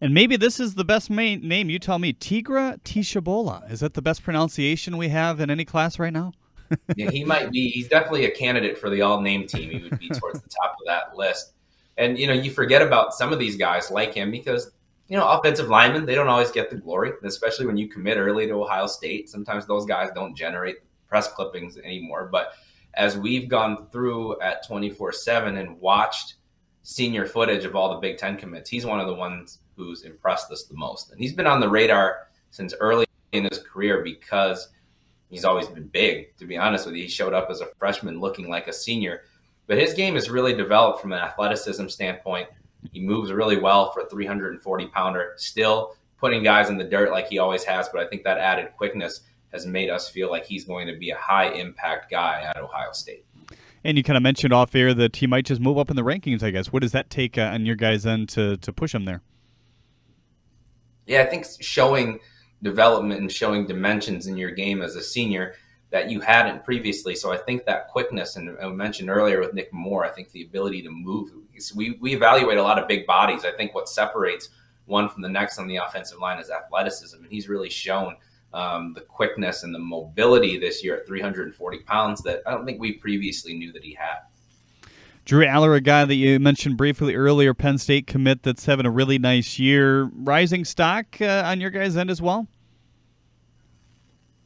And 0.00 0.12
maybe 0.12 0.36
this 0.36 0.58
is 0.58 0.74
the 0.74 0.84
best 0.84 1.10
main 1.10 1.46
name. 1.46 1.70
You 1.70 1.78
tell 1.78 1.98
me. 1.98 2.12
Tegra 2.12 2.80
Tshabola. 2.82 3.70
Is 3.70 3.80
that 3.80 3.94
the 3.94 4.02
best 4.02 4.24
pronunciation 4.24 4.96
we 4.96 5.08
have 5.08 5.38
in 5.38 5.48
any 5.48 5.64
class 5.64 5.98
right 5.98 6.12
now? 6.12 6.32
yeah, 6.96 7.10
he 7.10 7.24
might 7.24 7.52
be. 7.52 7.68
He's 7.68 7.86
definitely 7.86 8.24
a 8.24 8.30
candidate 8.30 8.78
for 8.78 8.90
the 8.90 9.02
all 9.02 9.20
name 9.20 9.46
team. 9.46 9.70
He 9.70 9.78
would 9.78 9.98
be 10.00 10.08
towards 10.08 10.40
the 10.40 10.48
top 10.48 10.72
of 10.72 10.86
that 10.86 11.16
list. 11.16 11.52
And, 11.98 12.18
you 12.18 12.26
know, 12.26 12.32
you 12.32 12.50
forget 12.50 12.82
about 12.82 13.14
some 13.14 13.32
of 13.32 13.38
these 13.38 13.56
guys 13.56 13.92
like 13.92 14.12
him 14.14 14.32
because, 14.32 14.72
you 15.12 15.18
know, 15.18 15.28
offensive 15.28 15.68
linemen, 15.68 16.06
they 16.06 16.14
don't 16.14 16.28
always 16.28 16.50
get 16.50 16.70
the 16.70 16.76
glory, 16.76 17.12
especially 17.22 17.66
when 17.66 17.76
you 17.76 17.86
commit 17.86 18.16
early 18.16 18.46
to 18.46 18.54
Ohio 18.54 18.86
State. 18.86 19.28
Sometimes 19.28 19.66
those 19.66 19.84
guys 19.84 20.08
don't 20.14 20.34
generate 20.34 20.76
press 21.06 21.30
clippings 21.30 21.76
anymore. 21.76 22.30
But 22.32 22.54
as 22.94 23.18
we've 23.18 23.46
gone 23.46 23.88
through 23.92 24.40
at 24.40 24.66
24 24.66 25.12
7 25.12 25.58
and 25.58 25.78
watched 25.78 26.36
senior 26.82 27.26
footage 27.26 27.66
of 27.66 27.76
all 27.76 27.92
the 27.92 28.00
Big 28.00 28.16
Ten 28.16 28.38
commits, 28.38 28.70
he's 28.70 28.86
one 28.86 29.00
of 29.00 29.06
the 29.06 29.12
ones 29.12 29.58
who's 29.76 30.04
impressed 30.04 30.50
us 30.50 30.64
the 30.64 30.78
most. 30.78 31.12
And 31.12 31.20
he's 31.20 31.34
been 31.34 31.46
on 31.46 31.60
the 31.60 31.68
radar 31.68 32.28
since 32.48 32.72
early 32.80 33.04
in 33.32 33.44
his 33.44 33.58
career 33.58 34.02
because 34.02 34.70
he's 35.28 35.44
always 35.44 35.66
been 35.66 35.88
big, 35.88 36.34
to 36.38 36.46
be 36.46 36.56
honest 36.56 36.86
with 36.86 36.94
you. 36.94 37.02
He 37.02 37.08
showed 37.10 37.34
up 37.34 37.50
as 37.50 37.60
a 37.60 37.66
freshman 37.76 38.18
looking 38.18 38.48
like 38.48 38.66
a 38.66 38.72
senior. 38.72 39.24
But 39.66 39.76
his 39.76 39.92
game 39.92 40.14
has 40.14 40.30
really 40.30 40.54
developed 40.54 41.02
from 41.02 41.12
an 41.12 41.18
athleticism 41.18 41.88
standpoint. 41.88 42.48
He 42.90 43.00
moves 43.00 43.32
really 43.32 43.58
well 43.58 43.92
for 43.92 44.00
a 44.00 44.08
340 44.08 44.86
pounder, 44.88 45.34
still 45.36 45.94
putting 46.18 46.42
guys 46.42 46.68
in 46.68 46.78
the 46.78 46.84
dirt 46.84 47.10
like 47.10 47.28
he 47.28 47.38
always 47.38 47.64
has. 47.64 47.88
But 47.88 48.04
I 48.04 48.08
think 48.08 48.24
that 48.24 48.38
added 48.38 48.72
quickness 48.76 49.20
has 49.52 49.66
made 49.66 49.90
us 49.90 50.08
feel 50.08 50.30
like 50.30 50.44
he's 50.44 50.64
going 50.64 50.86
to 50.86 50.96
be 50.96 51.10
a 51.10 51.16
high 51.16 51.50
impact 51.52 52.10
guy 52.10 52.42
at 52.42 52.56
Ohio 52.56 52.92
State. 52.92 53.24
And 53.84 53.96
you 53.96 54.04
kind 54.04 54.16
of 54.16 54.22
mentioned 54.22 54.52
off 54.52 54.74
air 54.74 54.94
that 54.94 55.16
he 55.16 55.26
might 55.26 55.44
just 55.44 55.60
move 55.60 55.76
up 55.76 55.90
in 55.90 55.96
the 55.96 56.02
rankings, 56.02 56.42
I 56.42 56.50
guess. 56.50 56.72
What 56.72 56.82
does 56.82 56.92
that 56.92 57.10
take 57.10 57.36
uh, 57.36 57.42
on 57.42 57.66
your 57.66 57.76
guys' 57.76 58.06
end 58.06 58.28
to, 58.30 58.56
to 58.58 58.72
push 58.72 58.94
him 58.94 59.04
there? 59.04 59.22
yeah, 61.06 61.22
I 61.22 61.26
think 61.26 61.46
showing 61.60 62.20
development 62.62 63.20
and 63.20 63.30
showing 63.30 63.66
dimensions 63.66 64.26
in 64.26 64.36
your 64.36 64.52
game 64.52 64.82
as 64.82 64.94
a 64.94 65.02
senior 65.02 65.54
that 65.92 66.10
you 66.10 66.20
hadn't 66.20 66.64
previously. 66.64 67.14
So 67.14 67.32
I 67.32 67.36
think 67.36 67.66
that 67.66 67.88
quickness, 67.88 68.36
and 68.36 68.56
I 68.60 68.66
mentioned 68.68 69.10
earlier 69.10 69.40
with 69.40 69.52
Nick 69.52 69.72
Moore, 69.74 70.04
I 70.06 70.08
think 70.08 70.30
the 70.30 70.42
ability 70.42 70.82
to 70.82 70.90
move. 70.90 71.30
We, 71.76 71.98
we 72.00 72.14
evaluate 72.14 72.56
a 72.56 72.62
lot 72.62 72.78
of 72.78 72.88
big 72.88 73.06
bodies. 73.06 73.44
I 73.44 73.52
think 73.52 73.74
what 73.74 73.88
separates 73.88 74.48
one 74.86 75.08
from 75.10 75.20
the 75.20 75.28
next 75.28 75.58
on 75.58 75.68
the 75.68 75.76
offensive 75.76 76.18
line 76.18 76.38
is 76.38 76.50
athleticism. 76.50 77.22
And 77.22 77.30
he's 77.30 77.46
really 77.46 77.68
shown 77.68 78.16
um, 78.54 78.94
the 78.94 79.02
quickness 79.02 79.64
and 79.64 79.74
the 79.74 79.78
mobility 79.78 80.58
this 80.58 80.82
year 80.82 80.96
at 80.96 81.06
340 81.06 81.78
pounds 81.80 82.22
that 82.22 82.40
I 82.46 82.52
don't 82.52 82.64
think 82.64 82.80
we 82.80 82.92
previously 82.92 83.54
knew 83.54 83.70
that 83.72 83.84
he 83.84 83.92
had. 83.92 84.20
Drew 85.26 85.44
Allar, 85.44 85.76
a 85.76 85.80
guy 85.80 86.06
that 86.06 86.14
you 86.14 86.40
mentioned 86.40 86.78
briefly 86.78 87.14
earlier, 87.14 87.54
Penn 87.54 87.78
State 87.78 88.06
commit 88.06 88.42
that's 88.42 88.64
having 88.64 88.86
a 88.86 88.90
really 88.90 89.18
nice 89.18 89.58
year. 89.58 90.04
Rising 90.04 90.64
stock 90.64 91.20
uh, 91.20 91.42
on 91.46 91.60
your 91.60 91.70
guys' 91.70 91.96
end 91.96 92.10
as 92.10 92.20
well? 92.20 92.48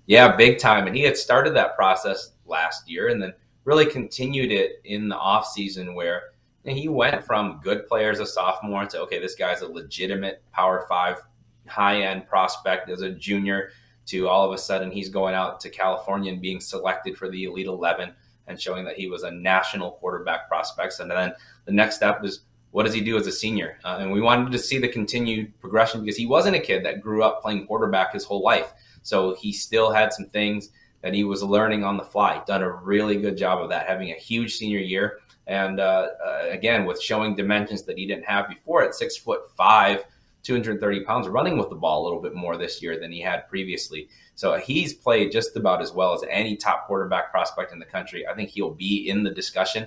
Yeah, 0.06 0.36
big 0.36 0.58
time. 0.58 0.86
And 0.86 0.96
he 0.96 1.02
had 1.02 1.16
started 1.16 1.54
that 1.54 1.76
process 1.76 2.32
last 2.46 2.88
year 2.88 3.08
and 3.08 3.20
then 3.20 3.34
really 3.64 3.86
continued 3.86 4.52
it 4.52 4.80
in 4.84 5.08
the 5.08 5.16
offseason 5.16 5.94
where 5.94 6.22
he 6.64 6.88
went 6.88 7.24
from 7.24 7.60
good 7.62 7.86
player 7.86 8.10
as 8.10 8.20
a 8.20 8.26
sophomore 8.26 8.86
to, 8.86 9.00
okay, 9.00 9.18
this 9.18 9.34
guy's 9.34 9.62
a 9.62 9.68
legitimate 9.68 10.42
Power 10.52 10.86
Five 10.88 11.22
high 11.66 12.02
end 12.02 12.26
prospect 12.28 12.88
as 12.90 13.02
a 13.02 13.10
junior 13.10 13.70
to 14.06 14.28
all 14.28 14.46
of 14.46 14.52
a 14.52 14.58
sudden 14.58 14.90
he's 14.90 15.08
going 15.08 15.34
out 15.34 15.58
to 15.60 15.68
California 15.68 16.32
and 16.32 16.40
being 16.40 16.60
selected 16.60 17.16
for 17.16 17.28
the 17.28 17.44
Elite 17.44 17.66
11 17.66 18.12
and 18.46 18.60
showing 18.60 18.84
that 18.84 18.96
he 18.96 19.08
was 19.08 19.24
a 19.24 19.30
national 19.30 19.92
quarterback 19.92 20.48
prospect. 20.48 21.00
And 21.00 21.10
then 21.10 21.32
the 21.64 21.72
next 21.72 21.96
step 21.96 22.24
is 22.24 22.42
what 22.70 22.84
does 22.84 22.94
he 22.94 23.00
do 23.00 23.16
as 23.16 23.26
a 23.26 23.32
senior? 23.32 23.78
Uh, 23.84 23.98
and 24.00 24.12
we 24.12 24.20
wanted 24.20 24.52
to 24.52 24.58
see 24.58 24.78
the 24.78 24.88
continued 24.88 25.58
progression 25.60 26.00
because 26.00 26.16
he 26.16 26.26
wasn't 26.26 26.56
a 26.56 26.60
kid 26.60 26.84
that 26.84 27.00
grew 27.00 27.22
up 27.22 27.42
playing 27.42 27.66
quarterback 27.66 28.12
his 28.12 28.24
whole 28.24 28.42
life. 28.42 28.72
So 29.06 29.36
he 29.36 29.52
still 29.52 29.92
had 29.92 30.12
some 30.12 30.26
things 30.26 30.70
that 31.02 31.14
he 31.14 31.22
was 31.22 31.40
learning 31.42 31.84
on 31.84 31.96
the 31.96 32.02
fly. 32.02 32.42
Done 32.46 32.62
a 32.62 32.70
really 32.70 33.16
good 33.16 33.36
job 33.36 33.62
of 33.62 33.68
that, 33.70 33.86
having 33.86 34.10
a 34.10 34.14
huge 34.14 34.56
senior 34.56 34.80
year. 34.80 35.18
And 35.46 35.78
uh, 35.78 36.08
uh, 36.24 36.46
again, 36.50 36.84
with 36.84 37.00
showing 37.00 37.36
dimensions 37.36 37.82
that 37.84 37.96
he 37.96 38.06
didn't 38.06 38.24
have 38.24 38.48
before 38.48 38.82
at 38.82 38.96
six 38.96 39.16
foot 39.16 39.42
five, 39.56 40.04
230 40.42 41.04
pounds, 41.04 41.28
running 41.28 41.56
with 41.56 41.70
the 41.70 41.76
ball 41.76 42.02
a 42.02 42.04
little 42.04 42.20
bit 42.20 42.34
more 42.34 42.56
this 42.56 42.82
year 42.82 42.98
than 42.98 43.12
he 43.12 43.20
had 43.20 43.48
previously. 43.48 44.08
So 44.34 44.58
he's 44.58 44.92
played 44.92 45.30
just 45.30 45.56
about 45.56 45.80
as 45.80 45.92
well 45.92 46.12
as 46.12 46.24
any 46.28 46.56
top 46.56 46.88
quarterback 46.88 47.30
prospect 47.30 47.72
in 47.72 47.78
the 47.78 47.84
country. 47.84 48.26
I 48.26 48.34
think 48.34 48.50
he'll 48.50 48.74
be 48.74 49.08
in 49.08 49.22
the 49.22 49.30
discussion 49.30 49.86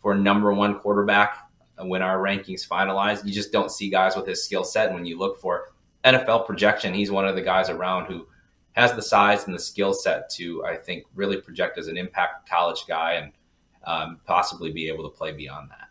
for 0.00 0.12
number 0.16 0.52
one 0.52 0.80
quarterback 0.80 1.38
when 1.78 2.02
our 2.02 2.18
rankings 2.18 2.66
finalize. 2.66 3.24
You 3.24 3.32
just 3.32 3.52
don't 3.52 3.70
see 3.70 3.90
guys 3.90 4.16
with 4.16 4.26
his 4.26 4.44
skill 4.44 4.64
set. 4.64 4.86
And 4.86 4.96
when 4.96 5.06
you 5.06 5.18
look 5.18 5.40
for 5.40 5.70
NFL 6.04 6.46
projection, 6.46 6.94
he's 6.94 7.12
one 7.12 7.28
of 7.28 7.36
the 7.36 7.42
guys 7.42 7.68
around 7.68 8.06
who 8.06 8.26
has 8.76 8.92
the 8.92 9.02
size 9.02 9.46
and 9.46 9.54
the 9.54 9.58
skill 9.58 9.94
set 9.94 10.28
to, 10.30 10.64
I 10.64 10.76
think, 10.76 11.04
really 11.14 11.40
project 11.40 11.78
as 11.78 11.88
an 11.88 11.96
impact 11.96 12.48
college 12.48 12.84
guy 12.86 13.14
and 13.14 13.32
um, 13.84 14.20
possibly 14.26 14.70
be 14.70 14.88
able 14.88 15.08
to 15.08 15.16
play 15.16 15.32
beyond 15.32 15.70
that. 15.70 15.88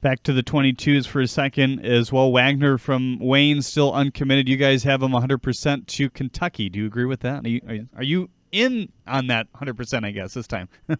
Back 0.00 0.24
to 0.24 0.32
the 0.32 0.42
22s 0.42 1.06
for 1.06 1.20
a 1.20 1.28
second 1.28 1.86
as 1.86 2.10
well. 2.10 2.32
Wagner 2.32 2.76
from 2.76 3.20
Wayne 3.20 3.62
still 3.62 3.92
uncommitted. 3.92 4.48
You 4.48 4.56
guys 4.56 4.82
have 4.82 5.00
him 5.00 5.12
100% 5.12 5.86
to 5.86 6.10
Kentucky. 6.10 6.68
Do 6.68 6.80
you 6.80 6.86
agree 6.86 7.04
with 7.04 7.20
that? 7.20 7.46
Are 7.46 7.48
you, 7.48 7.88
are 7.96 8.02
you 8.02 8.28
in 8.50 8.90
on 9.06 9.28
that 9.28 9.46
100%, 9.52 10.04
I 10.04 10.10
guess, 10.10 10.34
this 10.34 10.48
time? 10.48 10.68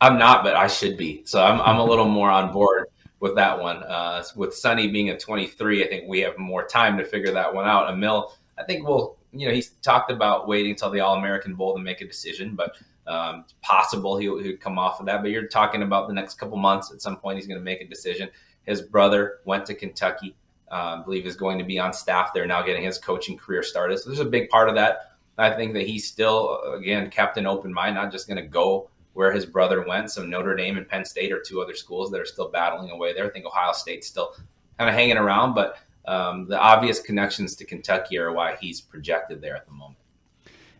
I'm 0.00 0.18
not, 0.18 0.42
but 0.42 0.56
I 0.56 0.66
should 0.66 0.96
be. 0.96 1.22
So 1.24 1.40
I'm, 1.40 1.60
I'm 1.60 1.78
a 1.78 1.84
little 1.84 2.08
more 2.08 2.30
on 2.30 2.52
board 2.52 2.88
with 3.20 3.36
that 3.36 3.60
one. 3.60 3.84
Uh, 3.84 4.24
with 4.34 4.52
Sonny 4.52 4.88
being 4.88 5.10
a 5.10 5.18
23, 5.18 5.84
I 5.84 5.86
think 5.86 6.08
we 6.08 6.18
have 6.20 6.36
more 6.36 6.66
time 6.66 6.98
to 6.98 7.04
figure 7.04 7.32
that 7.32 7.54
one 7.54 7.66
out. 7.66 7.88
Emil, 7.92 8.34
I 8.58 8.64
think 8.64 8.86
we'll, 8.86 9.16
you 9.32 9.46
know, 9.46 9.54
he's 9.54 9.70
talked 9.82 10.10
about 10.10 10.48
waiting 10.48 10.72
until 10.72 10.90
the 10.90 11.00
All 11.00 11.16
American 11.16 11.54
Bowl 11.54 11.74
to 11.74 11.82
make 11.82 12.00
a 12.00 12.06
decision, 12.06 12.54
but 12.54 12.76
um, 13.06 13.40
it's 13.44 13.54
possible 13.62 14.16
he 14.16 14.28
would 14.28 14.60
come 14.60 14.78
off 14.78 15.00
of 15.00 15.06
that, 15.06 15.22
but 15.22 15.30
you're 15.30 15.46
talking 15.46 15.82
about 15.82 16.08
the 16.08 16.14
next 16.14 16.34
couple 16.34 16.56
months. 16.56 16.92
At 16.92 17.02
some 17.02 17.16
point, 17.16 17.38
he's 17.38 17.46
going 17.46 17.58
to 17.58 17.64
make 17.64 17.80
a 17.80 17.86
decision. 17.86 18.28
His 18.64 18.80
brother 18.80 19.40
went 19.44 19.66
to 19.66 19.74
Kentucky. 19.74 20.36
Uh, 20.70 20.98
I 20.98 21.02
believe 21.04 21.26
is 21.26 21.36
going 21.36 21.58
to 21.58 21.64
be 21.64 21.78
on 21.78 21.92
staff 21.92 22.32
there 22.34 22.46
now, 22.46 22.62
getting 22.62 22.82
his 22.82 22.98
coaching 22.98 23.36
career 23.36 23.62
started. 23.62 23.98
So 23.98 24.08
there's 24.08 24.20
a 24.20 24.24
big 24.24 24.48
part 24.48 24.68
of 24.68 24.74
that. 24.76 25.12
I 25.36 25.50
think 25.50 25.74
that 25.74 25.86
he's 25.86 26.08
still, 26.08 26.60
again, 26.74 27.10
kept 27.10 27.36
an 27.36 27.46
open 27.46 27.72
mind, 27.72 27.96
not 27.96 28.10
just 28.10 28.26
going 28.26 28.42
to 28.42 28.48
go 28.48 28.88
where 29.12 29.32
his 29.32 29.46
brother 29.46 29.84
went. 29.86 30.10
So 30.10 30.24
Notre 30.24 30.56
Dame 30.56 30.76
and 30.76 30.88
Penn 30.88 31.04
State 31.04 31.32
are 31.32 31.40
two 31.40 31.60
other 31.60 31.74
schools 31.74 32.10
that 32.10 32.20
are 32.20 32.26
still 32.26 32.48
battling 32.48 32.90
away 32.90 33.12
there. 33.12 33.26
I 33.26 33.30
think 33.30 33.44
Ohio 33.44 33.72
State's 33.72 34.06
still 34.06 34.34
kind 34.78 34.88
of 34.88 34.94
hanging 34.94 35.16
around, 35.18 35.54
but 35.54 35.78
um, 36.06 36.46
the 36.48 36.58
obvious 36.58 37.00
connections 37.00 37.54
to 37.56 37.64
Kentucky 37.64 38.18
are 38.18 38.32
why 38.32 38.56
he's 38.60 38.80
projected 38.80 39.40
there 39.40 39.56
at 39.56 39.66
the 39.66 39.72
moment. 39.72 39.98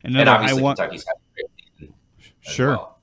And, 0.02 0.16
and 0.16 0.28
obviously, 0.28 0.62
Kentucky's 0.62 1.04
had 1.06 1.14
a 1.14 1.34
great 1.34 1.90
Sure. 2.40 2.68
Well. 2.68 2.98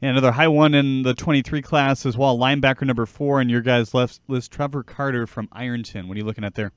Yeah, 0.00 0.10
another 0.10 0.32
high 0.32 0.48
one 0.48 0.74
in 0.74 1.02
the 1.02 1.14
23 1.14 1.62
class 1.62 2.04
as 2.04 2.16
well. 2.16 2.38
Linebacker 2.38 2.86
number 2.86 3.06
four 3.06 3.40
and 3.40 3.50
your 3.50 3.60
guys 3.60 3.94
left 3.94 4.20
list 4.28 4.52
Trevor 4.52 4.82
Carter 4.82 5.26
from 5.26 5.48
Ironton. 5.50 6.08
What 6.08 6.16
are 6.16 6.18
you 6.18 6.26
looking 6.26 6.44
at 6.44 6.54
there? 6.54 6.72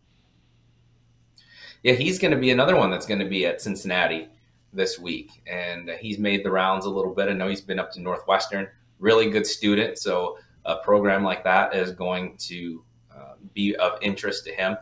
Yeah, 1.84 1.94
he's 1.94 2.18
going 2.20 2.32
to 2.32 2.38
be 2.38 2.52
another 2.52 2.76
one 2.76 2.90
that's 2.90 3.06
going 3.06 3.20
to 3.20 3.28
be 3.28 3.46
at 3.46 3.62
Cincinnati 3.62 4.30
this 4.74 4.98
week, 4.98 5.44
and 5.46 5.90
he's 6.00 6.18
made 6.18 6.44
the 6.44 6.52
rounds 6.52 6.86
a 6.86 6.90
little 6.90 7.14
bit. 7.14 7.30
I 7.30 7.34
know 7.34 7.48
he's 7.48 7.62
been 7.62 7.80
up 7.80 7.92
to 7.94 8.02
Northwestern. 8.02 8.68
Really 9.00 9.30
good 9.30 9.46
student, 9.46 9.98
so 9.98 10.38
a 10.66 10.78
program 10.78 11.24
like 11.24 11.44
that 11.44 11.76
is 11.76 11.92
going 11.92 12.36
to 12.38 12.84
be 13.54 13.76
of 13.76 14.00
interest 14.02 14.46
to 14.46 14.52
him. 14.54 14.78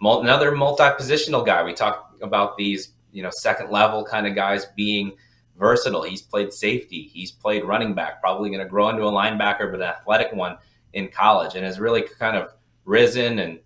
Another 0.00 0.52
multi-positional 0.52 1.44
guy. 1.44 1.62
We 1.62 1.72
talk 1.72 2.16
about 2.22 2.56
these, 2.56 2.92
you 3.12 3.22
know, 3.22 3.30
second 3.32 3.70
level 3.70 4.04
kind 4.04 4.26
of 4.26 4.34
guys 4.34 4.66
being 4.76 5.12
versatile. 5.58 6.02
He's 6.02 6.22
played 6.22 6.52
safety, 6.52 7.10
he's 7.12 7.32
played 7.32 7.64
running 7.64 7.94
back, 7.94 8.20
probably 8.20 8.50
going 8.50 8.62
to 8.62 8.68
grow 8.68 8.90
into 8.90 9.04
a 9.04 9.10
linebacker, 9.10 9.70
but 9.70 9.80
an 9.80 9.86
athletic 9.86 10.32
one 10.32 10.58
in 10.92 11.08
college, 11.08 11.54
and 11.54 11.64
has 11.64 11.80
really 11.80 12.02
kind 12.02 12.36
of 12.36 12.52
risen 12.84 13.38
and 13.40 13.58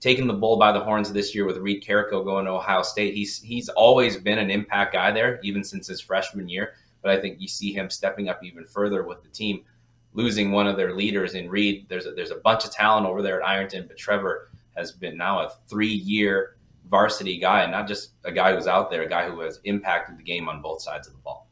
taken 0.00 0.26
the 0.26 0.34
bull 0.34 0.58
by 0.58 0.72
the 0.72 0.80
horns 0.80 1.12
this 1.12 1.34
year 1.34 1.44
with 1.44 1.56
Reed 1.58 1.84
Carrico 1.84 2.22
going 2.22 2.44
to 2.44 2.52
Ohio 2.52 2.82
State. 2.82 3.14
He's 3.14 3.40
he's 3.40 3.68
always 3.70 4.16
been 4.16 4.38
an 4.38 4.50
impact 4.50 4.92
guy 4.92 5.10
there, 5.10 5.40
even 5.42 5.64
since 5.64 5.86
his 5.86 6.00
freshman 6.00 6.48
year. 6.48 6.74
But 7.02 7.12
I 7.12 7.20
think 7.20 7.40
you 7.40 7.48
see 7.48 7.72
him 7.72 7.90
stepping 7.90 8.28
up 8.28 8.42
even 8.44 8.64
further 8.64 9.04
with 9.04 9.22
the 9.22 9.28
team, 9.28 9.64
losing 10.12 10.52
one 10.52 10.66
of 10.66 10.76
their 10.76 10.94
leaders 10.94 11.34
in 11.34 11.48
Reed. 11.48 11.86
There's 11.88 12.06
a, 12.06 12.12
there's 12.12 12.30
a 12.30 12.36
bunch 12.36 12.64
of 12.64 12.72
talent 12.72 13.06
over 13.06 13.22
there 13.22 13.40
at 13.40 13.46
Ironton, 13.46 13.86
but 13.86 13.96
Trevor 13.96 14.50
has 14.76 14.92
been 14.92 15.16
now 15.16 15.40
a 15.40 15.50
three 15.68 15.86
year 15.92 16.56
varsity 16.88 17.38
guy, 17.38 17.62
and 17.62 17.72
not 17.72 17.86
just 17.86 18.12
a 18.24 18.32
guy 18.32 18.54
who's 18.54 18.66
out 18.66 18.90
there, 18.90 19.02
a 19.02 19.08
guy 19.08 19.28
who 19.28 19.40
has 19.40 19.60
impacted 19.64 20.18
the 20.18 20.22
game 20.22 20.48
on 20.48 20.62
both 20.62 20.82
sides 20.82 21.06
of 21.06 21.12
the 21.12 21.20
ball. 21.20 21.48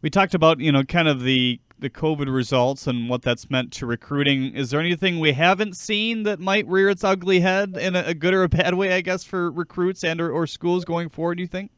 We 0.00 0.10
talked 0.10 0.34
about 0.34 0.60
you 0.60 0.72
know 0.72 0.84
kind 0.84 1.08
of 1.08 1.22
the 1.22 1.60
the 1.78 1.90
COVID 1.90 2.32
results 2.32 2.86
and 2.86 3.08
what 3.08 3.22
that's 3.22 3.50
meant 3.50 3.72
to 3.72 3.86
recruiting. 3.86 4.54
Is 4.54 4.70
there 4.70 4.80
anything 4.80 5.18
we 5.18 5.32
haven't 5.32 5.76
seen 5.76 6.22
that 6.22 6.38
might 6.38 6.66
rear 6.68 6.88
its 6.88 7.02
ugly 7.02 7.40
head 7.40 7.76
in 7.76 7.96
a, 7.96 8.04
a 8.06 8.14
good 8.14 8.32
or 8.32 8.44
a 8.44 8.48
bad 8.48 8.74
way? 8.74 8.94
I 8.94 9.00
guess 9.00 9.24
for 9.24 9.50
recruits 9.50 10.04
and 10.04 10.20
or, 10.20 10.30
or 10.30 10.46
schools 10.46 10.84
going 10.84 11.08
forward. 11.08 11.36
Do 11.36 11.42
you 11.42 11.48
think? 11.48 11.70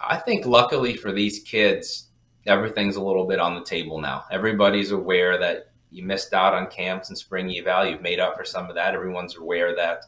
I 0.00 0.16
think 0.16 0.46
luckily 0.46 0.96
for 0.96 1.12
these 1.12 1.40
kids, 1.40 2.07
everything's 2.48 2.96
a 2.96 3.02
little 3.02 3.26
bit 3.26 3.38
on 3.38 3.54
the 3.54 3.64
table 3.64 4.00
now. 4.00 4.24
Everybody's 4.30 4.90
aware 4.90 5.38
that 5.38 5.70
you 5.90 6.02
missed 6.02 6.32
out 6.32 6.54
on 6.54 6.66
camps 6.68 7.08
and 7.08 7.16
spring 7.16 7.54
eval. 7.56 7.86
You've 7.86 8.02
made 8.02 8.20
up 8.20 8.36
for 8.36 8.44
some 8.44 8.68
of 8.68 8.74
that. 8.74 8.94
Everyone's 8.94 9.36
aware 9.36 9.74
that 9.76 10.04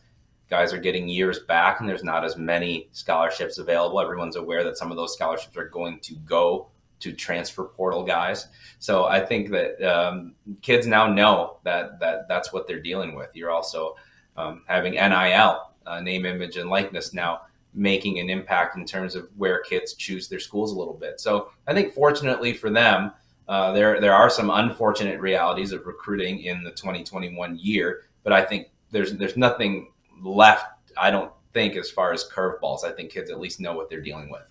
guys 0.49 0.73
are 0.73 0.79
getting 0.79 1.09
years 1.09 1.41
back 1.41 1.81
and 1.81 1.89
there's 1.89 2.03
not 2.03 2.25
as 2.25 2.37
many 2.37 2.89
scholarships 2.93 3.59
available. 3.59 4.01
Everyone's 4.01 4.37
aware 4.37 4.65
that 4.65 4.77
some 4.77 4.91
of 4.91 4.97
those 4.97 5.15
scholarships 5.15 5.57
are 5.57 5.69
going 5.69 6.01
to 6.01 6.15
go 6.27 6.69
to 6.99 7.13
transfer 7.13 7.65
portal 7.65 8.03
guys. 8.03 8.49
So 8.79 9.05
I 9.05 9.25
think 9.25 9.51
that 9.51 9.81
um, 9.83 10.35
kids 10.61 10.87
now 10.87 11.07
know 11.07 11.59
that 11.65 11.99
that 12.01 12.29
that's 12.29 12.53
what 12.53 12.67
they're 12.67 12.83
dealing 12.83 13.15
with. 13.15 13.31
You're 13.35 13.51
also 13.51 13.95
um, 14.37 14.65
having 14.67 14.95
NIL, 14.95 15.73
uh, 15.87 16.01
name, 16.01 16.27
image, 16.27 16.57
and 16.57 16.69
likeness 16.69 17.15
now 17.15 17.43
making 17.75 18.19
an 18.19 18.29
impact 18.29 18.77
in 18.77 18.85
terms 18.85 19.15
of 19.15 19.29
where 19.37 19.61
kids 19.63 19.95
choose 19.95 20.29
their 20.29 20.41
schools 20.41 20.73
a 20.73 20.79
little 20.79 20.95
bit. 20.95 21.21
So 21.21 21.51
I 21.67 21.75
think 21.75 21.93
fortunately 21.95 22.53
for 22.53 22.71
them, 22.71 23.13
uh, 23.49 23.73
there 23.73 24.01
there 24.01 24.15
are 24.15 24.31
some 24.31 24.51
unfortunate 24.51 25.21
realities 25.21 25.73
of 25.73 25.87
recruiting 25.87 26.43
in 26.43 26.63
the 26.63 26.71
2021 26.71 27.59
year, 27.61 28.03
but 28.23 28.33
I 28.33 28.45
think 28.45 28.69
there's 28.91 29.15
there's 29.15 29.37
nothing 29.37 29.91
left, 30.23 30.67
I 30.97 31.11
don't 31.11 31.33
think, 31.53 31.77
as 31.77 31.91
far 31.91 32.13
as 32.13 32.25
curveballs. 32.29 32.85
I 32.85 32.93
think 32.93 33.11
kids 33.11 33.31
at 33.31 33.41
least 33.41 33.61
know 33.61 33.73
what 33.73 33.91
they're 33.91 34.03
dealing 34.03 34.31
with. 34.31 34.43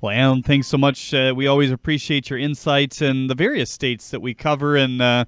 Well, 0.00 0.14
Allen, 0.14 0.42
thanks 0.42 0.66
so 0.66 0.78
much. 0.78 1.12
Uh, 1.12 1.32
we 1.36 1.46
always 1.46 1.70
appreciate 1.70 2.30
your 2.30 2.38
insights 2.38 3.00
and 3.00 3.30
the 3.30 3.34
various 3.34 3.70
states 3.70 4.10
that 4.10 4.20
we 4.20 4.34
cover, 4.34 4.76
and 4.76 5.00
uh, 5.00 5.24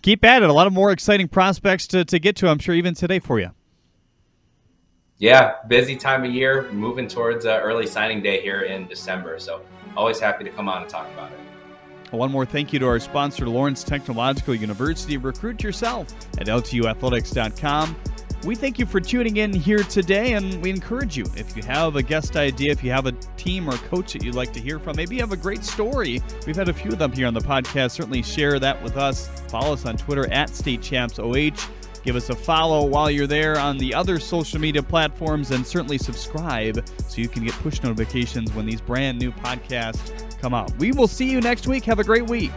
keep 0.00 0.24
at 0.24 0.42
it. 0.42 0.50
A 0.50 0.52
lot 0.52 0.66
of 0.66 0.72
more 0.72 0.90
exciting 0.92 1.28
prospects 1.28 1.86
to, 1.88 2.04
to 2.04 2.18
get 2.18 2.36
to, 2.36 2.48
I'm 2.48 2.58
sure, 2.58 2.74
even 2.74 2.94
today 2.94 3.18
for 3.18 3.40
you. 3.40 3.50
Yeah, 5.22 5.58
busy 5.68 5.94
time 5.94 6.24
of 6.24 6.32
year, 6.32 6.68
moving 6.72 7.06
towards 7.06 7.46
uh, 7.46 7.60
early 7.62 7.86
signing 7.86 8.22
day 8.22 8.40
here 8.40 8.62
in 8.62 8.88
December. 8.88 9.38
So, 9.38 9.60
always 9.96 10.18
happy 10.18 10.42
to 10.42 10.50
come 10.50 10.68
on 10.68 10.82
and 10.82 10.90
talk 10.90 11.08
about 11.12 11.30
it. 11.30 11.38
One 12.12 12.32
more 12.32 12.44
thank 12.44 12.72
you 12.72 12.80
to 12.80 12.86
our 12.88 12.98
sponsor, 12.98 13.48
Lawrence 13.48 13.84
Technological 13.84 14.52
University. 14.52 15.18
Recruit 15.18 15.62
yourself 15.62 16.08
at 16.40 16.48
ltuathletics.com. 16.48 17.96
We 18.44 18.56
thank 18.56 18.80
you 18.80 18.84
for 18.84 18.98
tuning 18.98 19.36
in 19.36 19.52
here 19.52 19.84
today, 19.84 20.32
and 20.32 20.60
we 20.60 20.70
encourage 20.70 21.16
you 21.16 21.24
if 21.36 21.56
you 21.56 21.62
have 21.62 21.94
a 21.94 22.02
guest 22.02 22.34
idea, 22.34 22.72
if 22.72 22.82
you 22.82 22.90
have 22.90 23.06
a 23.06 23.12
team 23.36 23.70
or 23.70 23.74
coach 23.74 24.14
that 24.14 24.24
you'd 24.24 24.34
like 24.34 24.52
to 24.54 24.60
hear 24.60 24.80
from, 24.80 24.96
maybe 24.96 25.14
you 25.14 25.20
have 25.20 25.30
a 25.30 25.36
great 25.36 25.62
story. 25.62 26.20
We've 26.48 26.56
had 26.56 26.68
a 26.68 26.74
few 26.74 26.90
of 26.90 26.98
them 26.98 27.12
here 27.12 27.28
on 27.28 27.34
the 27.34 27.40
podcast. 27.40 27.92
Certainly 27.92 28.24
share 28.24 28.58
that 28.58 28.82
with 28.82 28.96
us. 28.96 29.28
Follow 29.48 29.74
us 29.74 29.86
on 29.86 29.96
Twitter 29.96 30.28
at 30.32 30.50
StateChampsOH. 30.50 31.81
Give 32.02 32.16
us 32.16 32.30
a 32.30 32.34
follow 32.34 32.84
while 32.84 33.10
you're 33.10 33.26
there 33.26 33.58
on 33.58 33.78
the 33.78 33.94
other 33.94 34.18
social 34.18 34.60
media 34.60 34.82
platforms, 34.82 35.50
and 35.50 35.66
certainly 35.66 35.98
subscribe 35.98 36.86
so 37.08 37.20
you 37.20 37.28
can 37.28 37.44
get 37.44 37.54
push 37.54 37.82
notifications 37.82 38.52
when 38.52 38.66
these 38.66 38.80
brand 38.80 39.18
new 39.18 39.30
podcasts 39.30 40.38
come 40.40 40.54
out. 40.54 40.76
We 40.78 40.92
will 40.92 41.08
see 41.08 41.30
you 41.30 41.40
next 41.40 41.66
week. 41.66 41.84
Have 41.84 42.00
a 42.00 42.04
great 42.04 42.28
week. 42.28 42.50